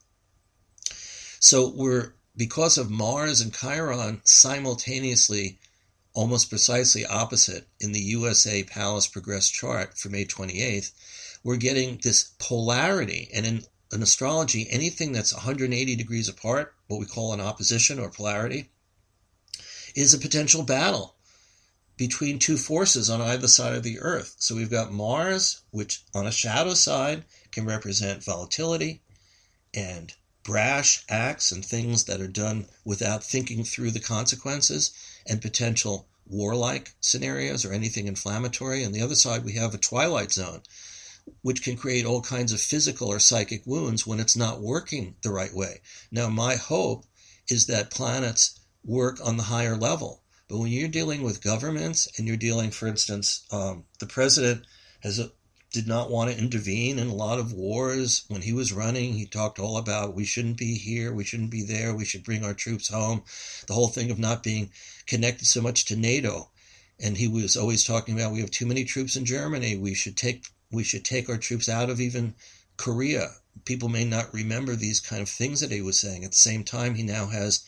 So 1.38 1.68
we're 1.68 2.14
because 2.36 2.78
of 2.78 2.90
Mars 2.90 3.40
and 3.40 3.52
Chiron 3.52 4.20
simultaneously 4.24 5.58
almost 6.12 6.50
precisely 6.50 7.06
opposite 7.06 7.68
in 7.78 7.92
the 7.92 8.00
USA 8.00 8.62
Pallas 8.64 9.06
Progress 9.06 9.48
chart 9.48 9.96
for 9.96 10.08
May 10.08 10.24
28th, 10.24 10.92
we're 11.44 11.56
getting 11.56 11.98
this 12.02 12.32
polarity. 12.38 13.30
And 13.32 13.46
in, 13.46 13.62
in 13.92 14.02
astrology, 14.02 14.66
anything 14.70 15.12
that's 15.12 15.32
180 15.32 15.96
degrees 15.96 16.28
apart, 16.28 16.74
what 16.88 17.00
we 17.00 17.06
call 17.06 17.32
an 17.32 17.40
opposition 17.40 17.98
or 17.98 18.10
polarity, 18.10 18.70
is 19.94 20.12
a 20.12 20.18
potential 20.18 20.62
battle 20.62 21.14
between 22.00 22.38
two 22.38 22.56
forces 22.56 23.10
on 23.10 23.20
either 23.20 23.46
side 23.46 23.74
of 23.74 23.82
the 23.82 24.00
Earth. 24.00 24.34
So 24.38 24.54
we've 24.54 24.70
got 24.70 24.90
Mars, 24.90 25.60
which 25.70 26.02
on 26.14 26.26
a 26.26 26.32
shadow 26.32 26.72
side 26.72 27.24
can 27.52 27.66
represent 27.66 28.24
volatility 28.24 29.02
and 29.74 30.10
brash 30.42 31.04
acts 31.10 31.52
and 31.52 31.62
things 31.62 32.04
that 32.04 32.22
are 32.22 32.26
done 32.26 32.64
without 32.86 33.22
thinking 33.22 33.64
through 33.64 33.90
the 33.90 34.00
consequences 34.00 34.92
and 35.26 35.42
potential 35.42 36.08
warlike 36.24 36.94
scenarios 37.02 37.66
or 37.66 37.72
anything 37.74 38.06
inflammatory. 38.06 38.82
On 38.82 38.92
the 38.92 39.02
other 39.02 39.14
side, 39.14 39.44
we 39.44 39.52
have 39.56 39.74
a 39.74 39.78
twilight 39.78 40.32
zone, 40.32 40.62
which 41.42 41.62
can 41.62 41.76
create 41.76 42.06
all 42.06 42.22
kinds 42.22 42.50
of 42.50 42.62
physical 42.62 43.08
or 43.08 43.18
psychic 43.18 43.66
wounds 43.66 44.06
when 44.06 44.20
it's 44.20 44.38
not 44.38 44.62
working 44.62 45.16
the 45.22 45.30
right 45.30 45.52
way. 45.52 45.82
Now, 46.10 46.30
my 46.30 46.56
hope 46.56 47.04
is 47.46 47.66
that 47.66 47.90
planets 47.90 48.58
work 48.82 49.18
on 49.22 49.36
the 49.36 49.42
higher 49.42 49.76
level. 49.76 50.22
But 50.50 50.58
when 50.58 50.72
you're 50.72 50.88
dealing 50.88 51.22
with 51.22 51.44
governments 51.44 52.08
and 52.18 52.26
you're 52.26 52.36
dealing, 52.36 52.72
for 52.72 52.88
instance, 52.88 53.46
um, 53.52 53.84
the 54.00 54.06
president 54.06 54.66
has 54.98 55.20
a, 55.20 55.30
did 55.70 55.86
not 55.86 56.10
want 56.10 56.28
to 56.28 56.36
intervene 56.36 56.98
in 56.98 57.06
a 57.06 57.14
lot 57.14 57.38
of 57.38 57.52
wars. 57.52 58.24
When 58.26 58.42
he 58.42 58.52
was 58.52 58.72
running, 58.72 59.12
he 59.12 59.26
talked 59.26 59.60
all 59.60 59.76
about 59.76 60.16
we 60.16 60.24
shouldn't 60.24 60.56
be 60.56 60.74
here, 60.74 61.14
we 61.14 61.22
shouldn't 61.22 61.52
be 61.52 61.62
there, 61.62 61.94
we 61.94 62.04
should 62.04 62.24
bring 62.24 62.44
our 62.44 62.52
troops 62.52 62.88
home. 62.88 63.22
The 63.68 63.74
whole 63.74 63.86
thing 63.86 64.10
of 64.10 64.18
not 64.18 64.42
being 64.42 64.72
connected 65.06 65.46
so 65.46 65.62
much 65.62 65.84
to 65.84 65.94
NATO. 65.94 66.50
And 66.98 67.16
he 67.16 67.28
was 67.28 67.56
always 67.56 67.84
talking 67.84 68.16
about 68.16 68.32
we 68.32 68.40
have 68.40 68.50
too 68.50 68.66
many 68.66 68.82
troops 68.82 69.14
in 69.14 69.24
Germany. 69.26 69.76
We 69.76 69.94
should 69.94 70.16
take 70.16 70.46
we 70.72 70.82
should 70.82 71.04
take 71.04 71.28
our 71.28 71.38
troops 71.38 71.68
out 71.68 71.90
of 71.90 72.00
even 72.00 72.34
Korea. 72.76 73.36
People 73.64 73.88
may 73.88 74.04
not 74.04 74.34
remember 74.34 74.74
these 74.74 74.98
kind 74.98 75.22
of 75.22 75.28
things 75.28 75.60
that 75.60 75.70
he 75.70 75.80
was 75.80 76.00
saying. 76.00 76.24
At 76.24 76.32
the 76.32 76.36
same 76.36 76.64
time, 76.64 76.96
he 76.96 77.04
now 77.04 77.28
has 77.28 77.64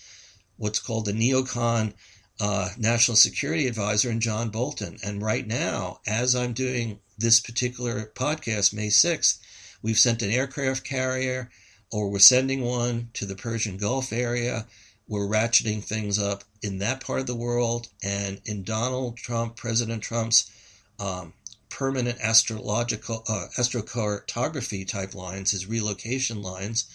what's 0.57 0.81
called 0.81 1.05
the 1.05 1.12
neocon 1.12 1.95
uh, 2.42 2.70
national 2.76 3.16
security 3.16 3.68
advisor 3.68 4.11
in 4.11 4.18
John 4.18 4.50
Bolton. 4.50 4.98
And 5.05 5.22
right 5.22 5.46
now, 5.46 6.00
as 6.09 6.35
I'm 6.35 6.55
doing 6.55 6.98
this 7.16 7.38
particular 7.38 8.11
podcast, 8.16 8.74
May 8.74 8.88
6th, 8.88 9.38
we've 9.81 9.98
sent 9.98 10.22
an 10.22 10.33
aircraft 10.33 10.83
carrier 10.83 11.50
or 11.92 12.11
we're 12.11 12.18
sending 12.18 12.62
one 12.64 13.11
to 13.12 13.26
the 13.26 13.37
Persian 13.37 13.76
Gulf 13.76 14.12
area. 14.12 14.66
We're 15.07 15.28
ratcheting 15.28 15.85
things 15.85 16.18
up 16.18 16.42
in 16.62 16.78
that 16.78 17.00
part 17.00 17.20
of 17.20 17.28
the 17.28 17.37
world. 17.37 17.87
And 18.02 18.40
in 18.44 18.64
Donald 18.64 19.18
Trump, 19.18 19.55
President 19.55 20.02
Trump's 20.02 20.50
um, 20.98 21.35
permanent 21.68 22.18
astrological 22.20 23.22
uh, 23.28 23.46
astrocartography 23.57 24.88
type 24.88 25.14
lines, 25.14 25.52
his 25.52 25.68
relocation 25.68 26.42
lines, 26.42 26.87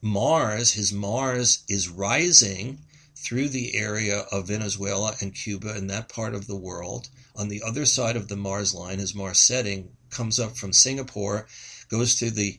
Mars, 0.00 0.70
his 0.70 0.92
Mars 0.92 1.64
is 1.68 1.88
rising 1.88 2.78
through 3.22 3.48
the 3.48 3.76
area 3.76 4.18
of 4.32 4.48
Venezuela 4.48 5.14
and 5.20 5.32
Cuba 5.32 5.72
and 5.74 5.88
that 5.88 6.08
part 6.08 6.34
of 6.34 6.48
the 6.48 6.56
world. 6.56 7.08
On 7.36 7.48
the 7.48 7.62
other 7.62 7.86
side 7.86 8.16
of 8.16 8.26
the 8.26 8.36
Mars 8.36 8.74
line, 8.74 8.98
his 8.98 9.14
Mars 9.14 9.38
setting 9.38 9.96
comes 10.10 10.40
up 10.40 10.56
from 10.56 10.72
Singapore, 10.72 11.46
goes 11.88 12.14
through 12.14 12.32
the 12.32 12.58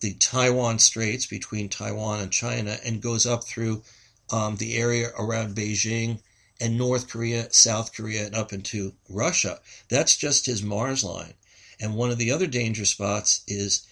the 0.00 0.14
Taiwan 0.14 0.78
Straits 0.78 1.26
between 1.26 1.68
Taiwan 1.68 2.20
and 2.20 2.30
China, 2.30 2.78
and 2.84 3.02
goes 3.02 3.26
up 3.26 3.44
through 3.44 3.82
um, 4.30 4.56
the 4.56 4.76
area 4.76 5.10
around 5.18 5.56
Beijing 5.56 6.20
and 6.60 6.78
North 6.78 7.08
Korea, 7.08 7.52
South 7.52 7.92
Korea, 7.92 8.26
and 8.26 8.36
up 8.36 8.52
into 8.52 8.94
Russia. 9.08 9.60
That's 9.88 10.16
just 10.16 10.46
his 10.46 10.62
Mars 10.62 11.02
line. 11.02 11.34
And 11.80 11.96
one 11.96 12.10
of 12.10 12.18
the 12.18 12.30
other 12.30 12.46
danger 12.46 12.84
spots 12.84 13.42
is 13.48 13.86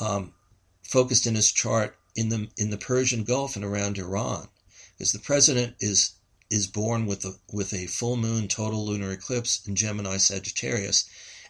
um, 0.00 0.32
focused 0.82 1.26
in 1.26 1.36
his 1.36 1.52
chart 1.52 1.96
in 2.16 2.30
the 2.30 2.48
in 2.56 2.70
the 2.70 2.78
Persian 2.78 3.22
Gulf 3.22 3.54
and 3.54 3.64
around 3.64 3.96
Iran 3.96 4.48
because 4.98 5.12
the 5.12 5.18
president 5.20 5.76
is 5.78 6.14
is 6.50 6.66
born 6.66 7.06
with 7.06 7.24
a 7.24 7.38
with 7.52 7.72
a 7.72 7.86
full 7.86 8.16
moon 8.16 8.48
total 8.48 8.84
lunar 8.84 9.12
eclipse 9.12 9.64
in 9.64 9.76
Gemini 9.76 10.16
Sagittarius, 10.16 11.04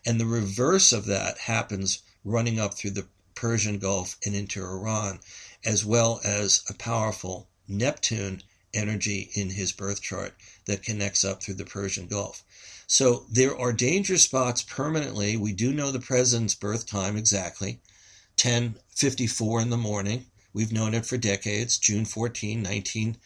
and 0.04 0.20
the 0.20 0.26
reverse 0.26 0.92
of 0.92 1.06
that 1.06 1.38
happens 1.38 2.02
running 2.24 2.60
up 2.60 2.74
through 2.74 2.90
the 2.90 3.06
Persian 3.34 3.78
Gulf 3.78 4.18
and 4.26 4.34
into 4.34 4.62
Iran, 4.62 5.20
as 5.64 5.82
well 5.82 6.20
as 6.22 6.62
a 6.68 6.74
powerful 6.74 7.48
Neptune 7.66 8.42
energy 8.74 9.30
in 9.32 9.48
his 9.48 9.72
birth 9.72 10.02
chart 10.02 10.36
that 10.66 10.82
connects 10.82 11.24
up 11.24 11.42
through 11.42 11.54
the 11.54 11.64
Persian 11.64 12.06
Gulf. 12.06 12.44
So 12.86 13.24
there 13.30 13.56
are 13.56 13.72
danger 13.72 14.18
spots 14.18 14.60
permanently. 14.60 15.38
We 15.38 15.54
do 15.54 15.72
know 15.72 15.90
the 15.90 16.00
president's 16.00 16.54
birth 16.54 16.86
time 16.86 17.16
exactly, 17.16 17.80
10:54 18.36 19.62
in 19.62 19.70
the 19.70 19.78
morning. 19.78 20.26
We've 20.52 20.72
known 20.72 20.92
it 20.92 21.06
for 21.06 21.16
decades, 21.16 21.78
June 21.78 22.04
14, 22.04 22.62
19 22.62 23.16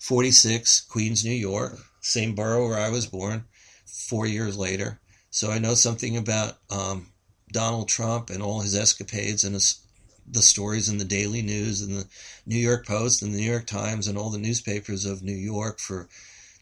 46, 0.00 0.80
Queens, 0.88 1.24
New 1.24 1.30
York, 1.30 1.78
same 2.00 2.34
borough 2.34 2.66
where 2.66 2.78
I 2.78 2.88
was 2.88 3.06
born, 3.06 3.44
four 3.84 4.26
years 4.26 4.56
later. 4.56 4.98
So 5.30 5.50
I 5.50 5.58
know 5.58 5.74
something 5.74 6.16
about 6.16 6.56
um, 6.70 7.12
Donald 7.52 7.88
Trump 7.88 8.30
and 8.30 8.42
all 8.42 8.60
his 8.60 8.74
escapades 8.74 9.44
and 9.44 9.54
his, 9.54 9.78
the 10.26 10.42
stories 10.42 10.88
in 10.88 10.96
the 10.96 11.04
Daily 11.04 11.42
News 11.42 11.82
and 11.82 11.94
the 11.94 12.06
New 12.46 12.58
York 12.58 12.86
Post 12.86 13.22
and 13.22 13.34
the 13.34 13.38
New 13.38 13.50
York 13.50 13.66
Times 13.66 14.08
and 14.08 14.16
all 14.16 14.30
the 14.30 14.38
newspapers 14.38 15.04
of 15.04 15.22
New 15.22 15.36
York 15.36 15.78
for 15.78 16.08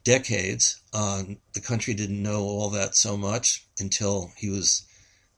decades. 0.02 0.80
Uh, 0.92 1.22
the 1.54 1.60
country 1.60 1.94
didn't 1.94 2.22
know 2.22 2.42
all 2.42 2.70
that 2.70 2.96
so 2.96 3.16
much 3.16 3.66
until 3.78 4.32
he 4.36 4.50
was 4.50 4.82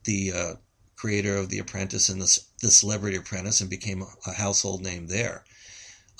the 0.04 0.32
uh, 0.32 0.54
creator 0.96 1.36
of 1.36 1.50
The 1.50 1.58
Apprentice 1.58 2.08
and 2.08 2.20
the, 2.20 2.40
the 2.62 2.70
Celebrity 2.70 3.18
Apprentice 3.18 3.60
and 3.60 3.68
became 3.68 4.00
a, 4.00 4.08
a 4.26 4.32
household 4.32 4.82
name 4.82 5.06
there 5.06 5.44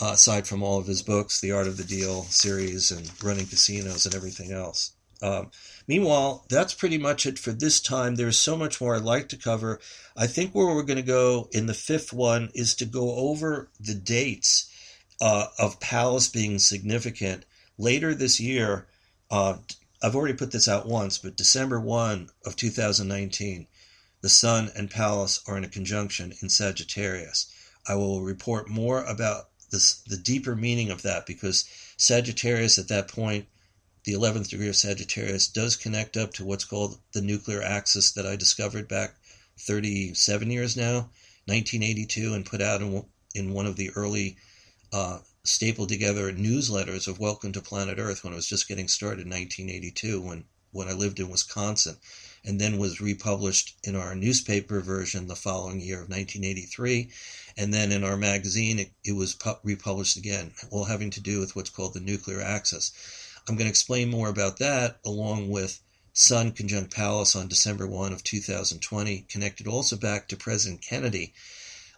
uh, 0.00 0.12
aside 0.12 0.46
from 0.46 0.62
all 0.62 0.78
of 0.78 0.86
his 0.86 1.02
books, 1.02 1.40
the 1.40 1.52
Art 1.52 1.66
of 1.66 1.76
the 1.76 1.84
Deal 1.84 2.22
series 2.24 2.90
and 2.90 3.10
running 3.22 3.46
casinos 3.46 4.06
and 4.06 4.14
everything 4.14 4.52
else. 4.52 4.92
Um, 5.22 5.50
meanwhile, 5.86 6.46
that's 6.48 6.72
pretty 6.72 6.96
much 6.96 7.26
it 7.26 7.38
for 7.38 7.52
this 7.52 7.80
time. 7.80 8.14
There's 8.14 8.38
so 8.38 8.56
much 8.56 8.80
more 8.80 8.96
I'd 8.96 9.02
like 9.02 9.28
to 9.30 9.36
cover. 9.36 9.78
I 10.16 10.26
think 10.26 10.54
where 10.54 10.66
we're 10.66 10.82
going 10.82 10.96
to 10.96 11.02
go 11.02 11.48
in 11.52 11.66
the 11.66 11.74
fifth 11.74 12.12
one 12.12 12.50
is 12.54 12.74
to 12.76 12.86
go 12.86 13.14
over 13.16 13.70
the 13.78 13.94
dates 13.94 14.70
uh, 15.20 15.46
of 15.58 15.80
Pallas 15.80 16.28
being 16.28 16.58
significant. 16.58 17.44
Later 17.76 18.14
this 18.14 18.40
year, 18.40 18.86
uh, 19.30 19.56
I've 20.02 20.16
already 20.16 20.34
put 20.34 20.50
this 20.50 20.68
out 20.68 20.88
once, 20.88 21.18
but 21.18 21.36
December 21.36 21.78
1 21.78 22.30
of 22.46 22.56
2019, 22.56 23.66
the 24.22 24.28
Sun 24.30 24.70
and 24.74 24.90
Pallas 24.90 25.42
are 25.46 25.58
in 25.58 25.64
a 25.64 25.68
conjunction 25.68 26.32
in 26.40 26.48
Sagittarius. 26.48 27.52
I 27.86 27.96
will 27.96 28.22
report 28.22 28.70
more 28.70 29.04
about 29.04 29.49
the 29.70 30.20
deeper 30.22 30.56
meaning 30.56 30.90
of 30.90 31.02
that 31.02 31.26
because 31.26 31.64
Sagittarius 31.96 32.78
at 32.78 32.88
that 32.88 33.09
point, 33.09 33.46
the 34.04 34.12
11th 34.12 34.48
degree 34.48 34.68
of 34.68 34.76
Sagittarius, 34.76 35.48
does 35.48 35.76
connect 35.76 36.16
up 36.16 36.33
to 36.35 36.44
what's 36.44 36.64
called 36.64 36.98
the 37.12 37.22
nuclear 37.22 37.62
axis 37.62 38.12
that 38.12 38.26
I 38.26 38.37
discovered 38.37 38.88
back 38.88 39.14
37 39.59 40.50
years 40.50 40.76
now, 40.76 41.11
1982, 41.46 42.35
and 42.35 42.46
put 42.46 42.61
out 42.61 42.83
in, 42.83 43.04
in 43.35 43.52
one 43.52 43.66
of 43.66 43.76
the 43.76 43.90
early 43.90 44.37
uh, 44.92 45.18
stapled 45.44 45.88
together 45.88 46.33
newsletters 46.33 47.06
of 47.06 47.18
Welcome 47.18 47.52
to 47.52 47.61
Planet 47.61 47.98
Earth 47.98 48.24
when 48.24 48.33
it 48.33 48.37
was 48.37 48.48
just 48.48 48.68
getting 48.68 48.88
started 48.88 49.26
in 49.26 49.30
1982 49.30 50.20
when, 50.20 50.44
when 50.72 50.88
I 50.88 50.92
lived 50.92 51.20
in 51.20 51.30
Wisconsin 51.30 51.96
and 52.44 52.61
then 52.61 52.79
was 52.79 53.00
republished 53.00 53.76
in 53.85 53.96
our 53.96 54.14
newspaper 54.14 54.81
version 54.81 55.26
the 55.26 55.37
following 55.37 55.81
year 55.81 56.03
of 56.03 56.09
1983. 56.09 57.11
And 57.57 57.72
then 57.72 57.92
in 57.92 58.05
our 58.05 58.16
magazine, 58.16 58.79
it, 58.79 58.90
it 59.05 59.12
was 59.12 59.35
pu- 59.35 59.59
republished 59.62 60.16
again, 60.16 60.53
all 60.70 60.85
having 60.85 61.11
to 61.11 61.20
do 61.20 61.40
with 61.40 61.55
what's 61.55 61.70
called 61.70 61.94
the 61.94 62.00
nuclear 62.00 62.40
axis. 62.40 62.92
I'm 63.48 63.57
going 63.57 63.66
to 63.66 63.70
explain 63.70 64.11
more 64.11 64.29
about 64.29 64.59
that 64.59 65.00
along 65.05 65.50
with 65.50 65.81
Sun 66.12 66.53
conjunct 66.53 66.92
Pallas 66.92 67.37
on 67.37 67.48
December 67.48 67.87
1 67.87 68.12
of 68.12 68.24
2020, 68.24 69.26
connected 69.29 69.66
also 69.66 69.96
back 69.96 70.29
to 70.29 70.37
President 70.37 70.83
Kennedy 70.83 71.33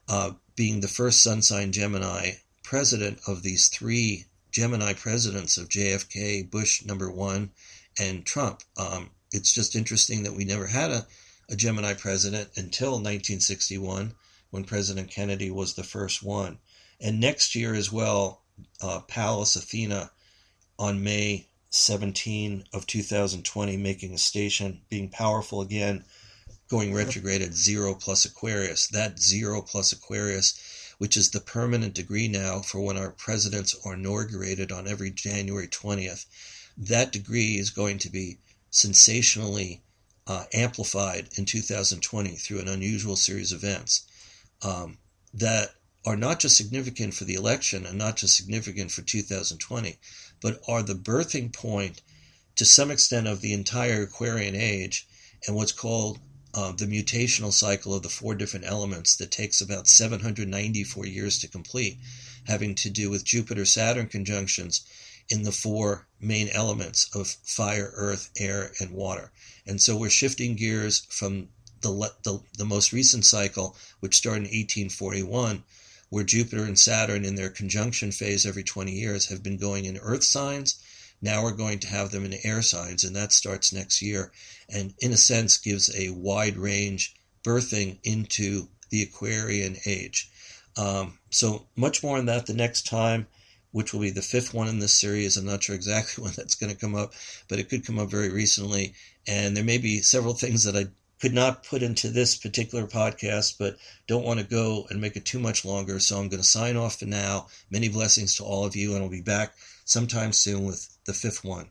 uh, 0.09 0.33
being 0.57 0.81
the 0.81 0.89
first 0.89 1.23
Sun 1.23 1.43
sign 1.43 1.73
Gemini 1.73 2.33
president 2.63 3.21
of 3.27 3.43
these 3.43 3.69
three 3.69 4.27
Gemini 4.51 4.93
presidents 4.93 5.57
of 5.57 5.69
JFK, 5.69 6.51
Bush 6.51 6.85
number 6.85 7.11
one, 7.11 7.51
and 7.99 8.25
Trump. 8.25 8.63
Um, 8.77 9.11
it's 9.33 9.53
just 9.53 9.75
interesting 9.75 10.23
that 10.23 10.35
we 10.35 10.45
never 10.45 10.66
had 10.66 10.90
a, 10.90 11.07
a 11.49 11.57
Gemini 11.57 11.95
president 11.95 12.51
until 12.57 12.92
1961 12.92 14.14
when 14.51 14.64
President 14.64 15.11
Kennedy 15.11 15.51
was 15.51 15.75
the 15.75 15.83
first 15.83 16.23
one. 16.23 16.59
And 17.01 17.18
next 17.18 17.55
year 17.55 17.75
as 17.75 17.90
well, 17.90 18.42
uh, 18.81 19.01
Pallas 19.01 19.57
Athena 19.57 20.11
on 20.79 21.03
May 21.03 21.49
17 21.71 22.64
of 22.75 22.87
2020 22.87 23.77
making 23.79 24.12
a 24.12 24.18
station, 24.18 24.83
being 24.90 25.09
powerful 25.09 25.62
again, 25.62 26.05
going 26.68 26.92
retrograde 26.92 27.40
at 27.40 27.55
zero 27.55 27.95
plus 27.95 28.27
Aquarius. 28.27 28.88
That 28.88 29.18
zero 29.18 29.62
plus 29.62 29.92
Aquarius, 29.92 30.55
which 30.99 31.16
is 31.16 31.31
the 31.31 31.40
permanent 31.40 31.95
degree 31.95 32.29
now 32.29 32.61
for 32.61 32.81
when 32.81 32.99
our 32.99 33.11
presidents 33.11 33.75
are 33.87 33.95
inaugurated 33.95 34.71
on 34.71 34.87
every 34.87 35.11
January 35.11 35.66
20th, 35.66 36.27
that 36.77 37.13
degree 37.13 37.57
is 37.57 37.71
going 37.71 37.98
to 37.98 38.11
be 38.11 38.38
sensationally 38.73 39.83
uh, 40.27 40.44
amplified 40.52 41.29
in 41.37 41.44
2020 41.44 42.31
through 42.31 42.58
an 42.58 42.68
unusual 42.68 43.16
series 43.16 43.52
of 43.52 43.62
events 43.62 44.06
um, 44.62 44.98
that 45.35 45.75
are 46.04 46.16
not 46.16 46.40
just 46.40 46.56
significant 46.56 47.14
for 47.14 47.25
the 47.25 47.35
election 47.35 47.87
and 47.87 47.98
not 47.98 48.16
just 48.16 48.37
significant 48.37 48.90
for 48.90 49.02
2020, 49.02 49.98
but 50.40 50.60
are 50.66 50.83
the 50.83 50.94
birthing 50.94 51.52
point 51.52 52.00
to 52.56 52.64
some 52.64 52.90
extent 52.90 53.27
of 53.27 53.40
the 53.40 53.52
entire 53.52 54.02
Aquarian 54.02 54.56
age 54.56 55.06
and 55.46 55.54
what's 55.54 55.73
called 55.73 56.18
uh, 56.54 56.73
the 56.73 56.87
mutational 56.87 57.52
cycle 57.52 57.94
of 57.94 58.02
the 58.02 58.08
four 58.08 58.35
different 58.35 58.66
elements 58.66 59.16
that 59.16 59.31
takes 59.31 59.60
about 59.60 59.87
794 59.87 61.06
years 61.06 61.38
to 61.38 61.48
complete, 61.48 61.98
having 62.46 62.75
to 62.75 62.90
do 62.90 63.10
with 63.10 63.25
Jupiter 63.25 63.64
Saturn 63.64 64.06
conjunctions 64.06 64.85
in 65.29 65.42
the 65.42 65.52
four 65.52 66.06
main 66.20 66.48
elements 66.50 67.14
of 67.14 67.27
fire, 67.27 67.92
earth, 67.94 68.31
air, 68.37 68.73
and 68.81 68.90
water. 68.90 69.33
And 69.66 69.81
so 69.81 69.96
we're 69.96 70.10
shifting 70.10 70.56
gears 70.56 71.06
from 71.08 71.48
the, 71.81 72.12
the, 72.23 72.40
the 72.58 72.64
most 72.64 72.92
recent 72.92 73.25
cycle, 73.25 73.77
which 74.00 74.16
started 74.16 74.48
in 74.48 74.58
1841, 74.58 75.64
where 76.10 76.25
Jupiter 76.25 76.64
and 76.64 76.79
Saturn 76.79 77.25
in 77.25 77.35
their 77.35 77.50
conjunction 77.50 78.12
phase 78.12 78.46
every 78.46 78.62
20 78.62 78.92
years 78.92 79.29
have 79.29 79.42
been 79.42 79.56
going 79.56 79.85
in 79.85 79.98
earth 79.98 80.25
signs. 80.25 80.83
Now 81.20 81.42
we're 81.42 81.52
going 81.52 81.79
to 81.81 81.88
have 81.88 82.10
them 82.10 82.25
in 82.25 82.35
air 82.44 82.62
signs, 82.62 83.04
and 83.04 83.14
that 83.16 83.33
starts 83.33 83.73
next 83.73 84.02
year. 84.02 84.33
And 84.68 84.94
in 84.98 85.12
a 85.12 85.16
sense, 85.16 85.58
gives 85.58 85.94
a 85.94 86.10
wide 86.10 86.56
range 86.56 87.14
birthing 87.44 87.98
into 88.02 88.68
the 88.90 89.02
Aquarian 89.02 89.77
age. 89.87 90.31
Um, 90.77 91.18
so 91.31 91.66
much 91.77 92.02
more 92.02 92.18
on 92.18 92.27
that 92.27 92.46
the 92.46 92.54
next 92.54 92.87
time, 92.87 93.27
which 93.73 93.92
will 93.92 94.00
be 94.00 94.10
the 94.10 94.23
fifth 94.23 94.54
one 94.54 94.68
in 94.68 94.79
this 94.79 94.94
series. 94.94 95.37
I'm 95.37 95.46
not 95.46 95.62
sure 95.62 95.75
exactly 95.75 96.23
when 96.25 96.33
that's 96.37 96.54
going 96.54 96.73
to 96.73 96.79
come 96.79 96.94
up, 96.94 97.12
but 97.48 97.58
it 97.58 97.68
could 97.68 97.85
come 97.85 97.98
up 97.98 98.10
very 98.10 98.31
recently. 98.31 98.94
And 99.27 99.56
there 99.56 99.64
may 99.64 99.79
be 99.79 100.02
several 100.02 100.35
things 100.35 100.64
that 100.64 100.77
I 100.77 100.87
could 101.20 101.33
not 101.33 101.62
put 101.62 101.83
into 101.83 102.08
this 102.08 102.37
particular 102.37 102.87
podcast, 102.87 103.56
but 103.58 103.77
don't 104.08 104.25
want 104.25 104.40
to 104.40 104.46
go 104.46 104.87
and 104.90 105.00
make 105.00 105.16
it 105.16 105.25
too 105.25 105.38
much 105.38 105.64
longer. 105.64 106.00
So 106.00 106.18
I'm 106.18 106.29
going 106.29 106.42
to 106.42 106.48
sign 106.48 106.77
off 106.77 106.98
for 106.98 107.06
now. 107.06 107.46
Many 107.70 107.88
blessings 107.88 108.37
to 108.37 108.44
all 108.44 108.64
of 108.64 108.75
you, 108.75 108.94
and 108.94 109.04
I'll 109.04 109.10
be 109.10 109.20
back 109.20 109.54
sometime 109.85 110.33
soon 110.33 110.64
with 110.64 110.98
the 111.06 111.14
fifth 111.14 111.44
one. 111.44 111.70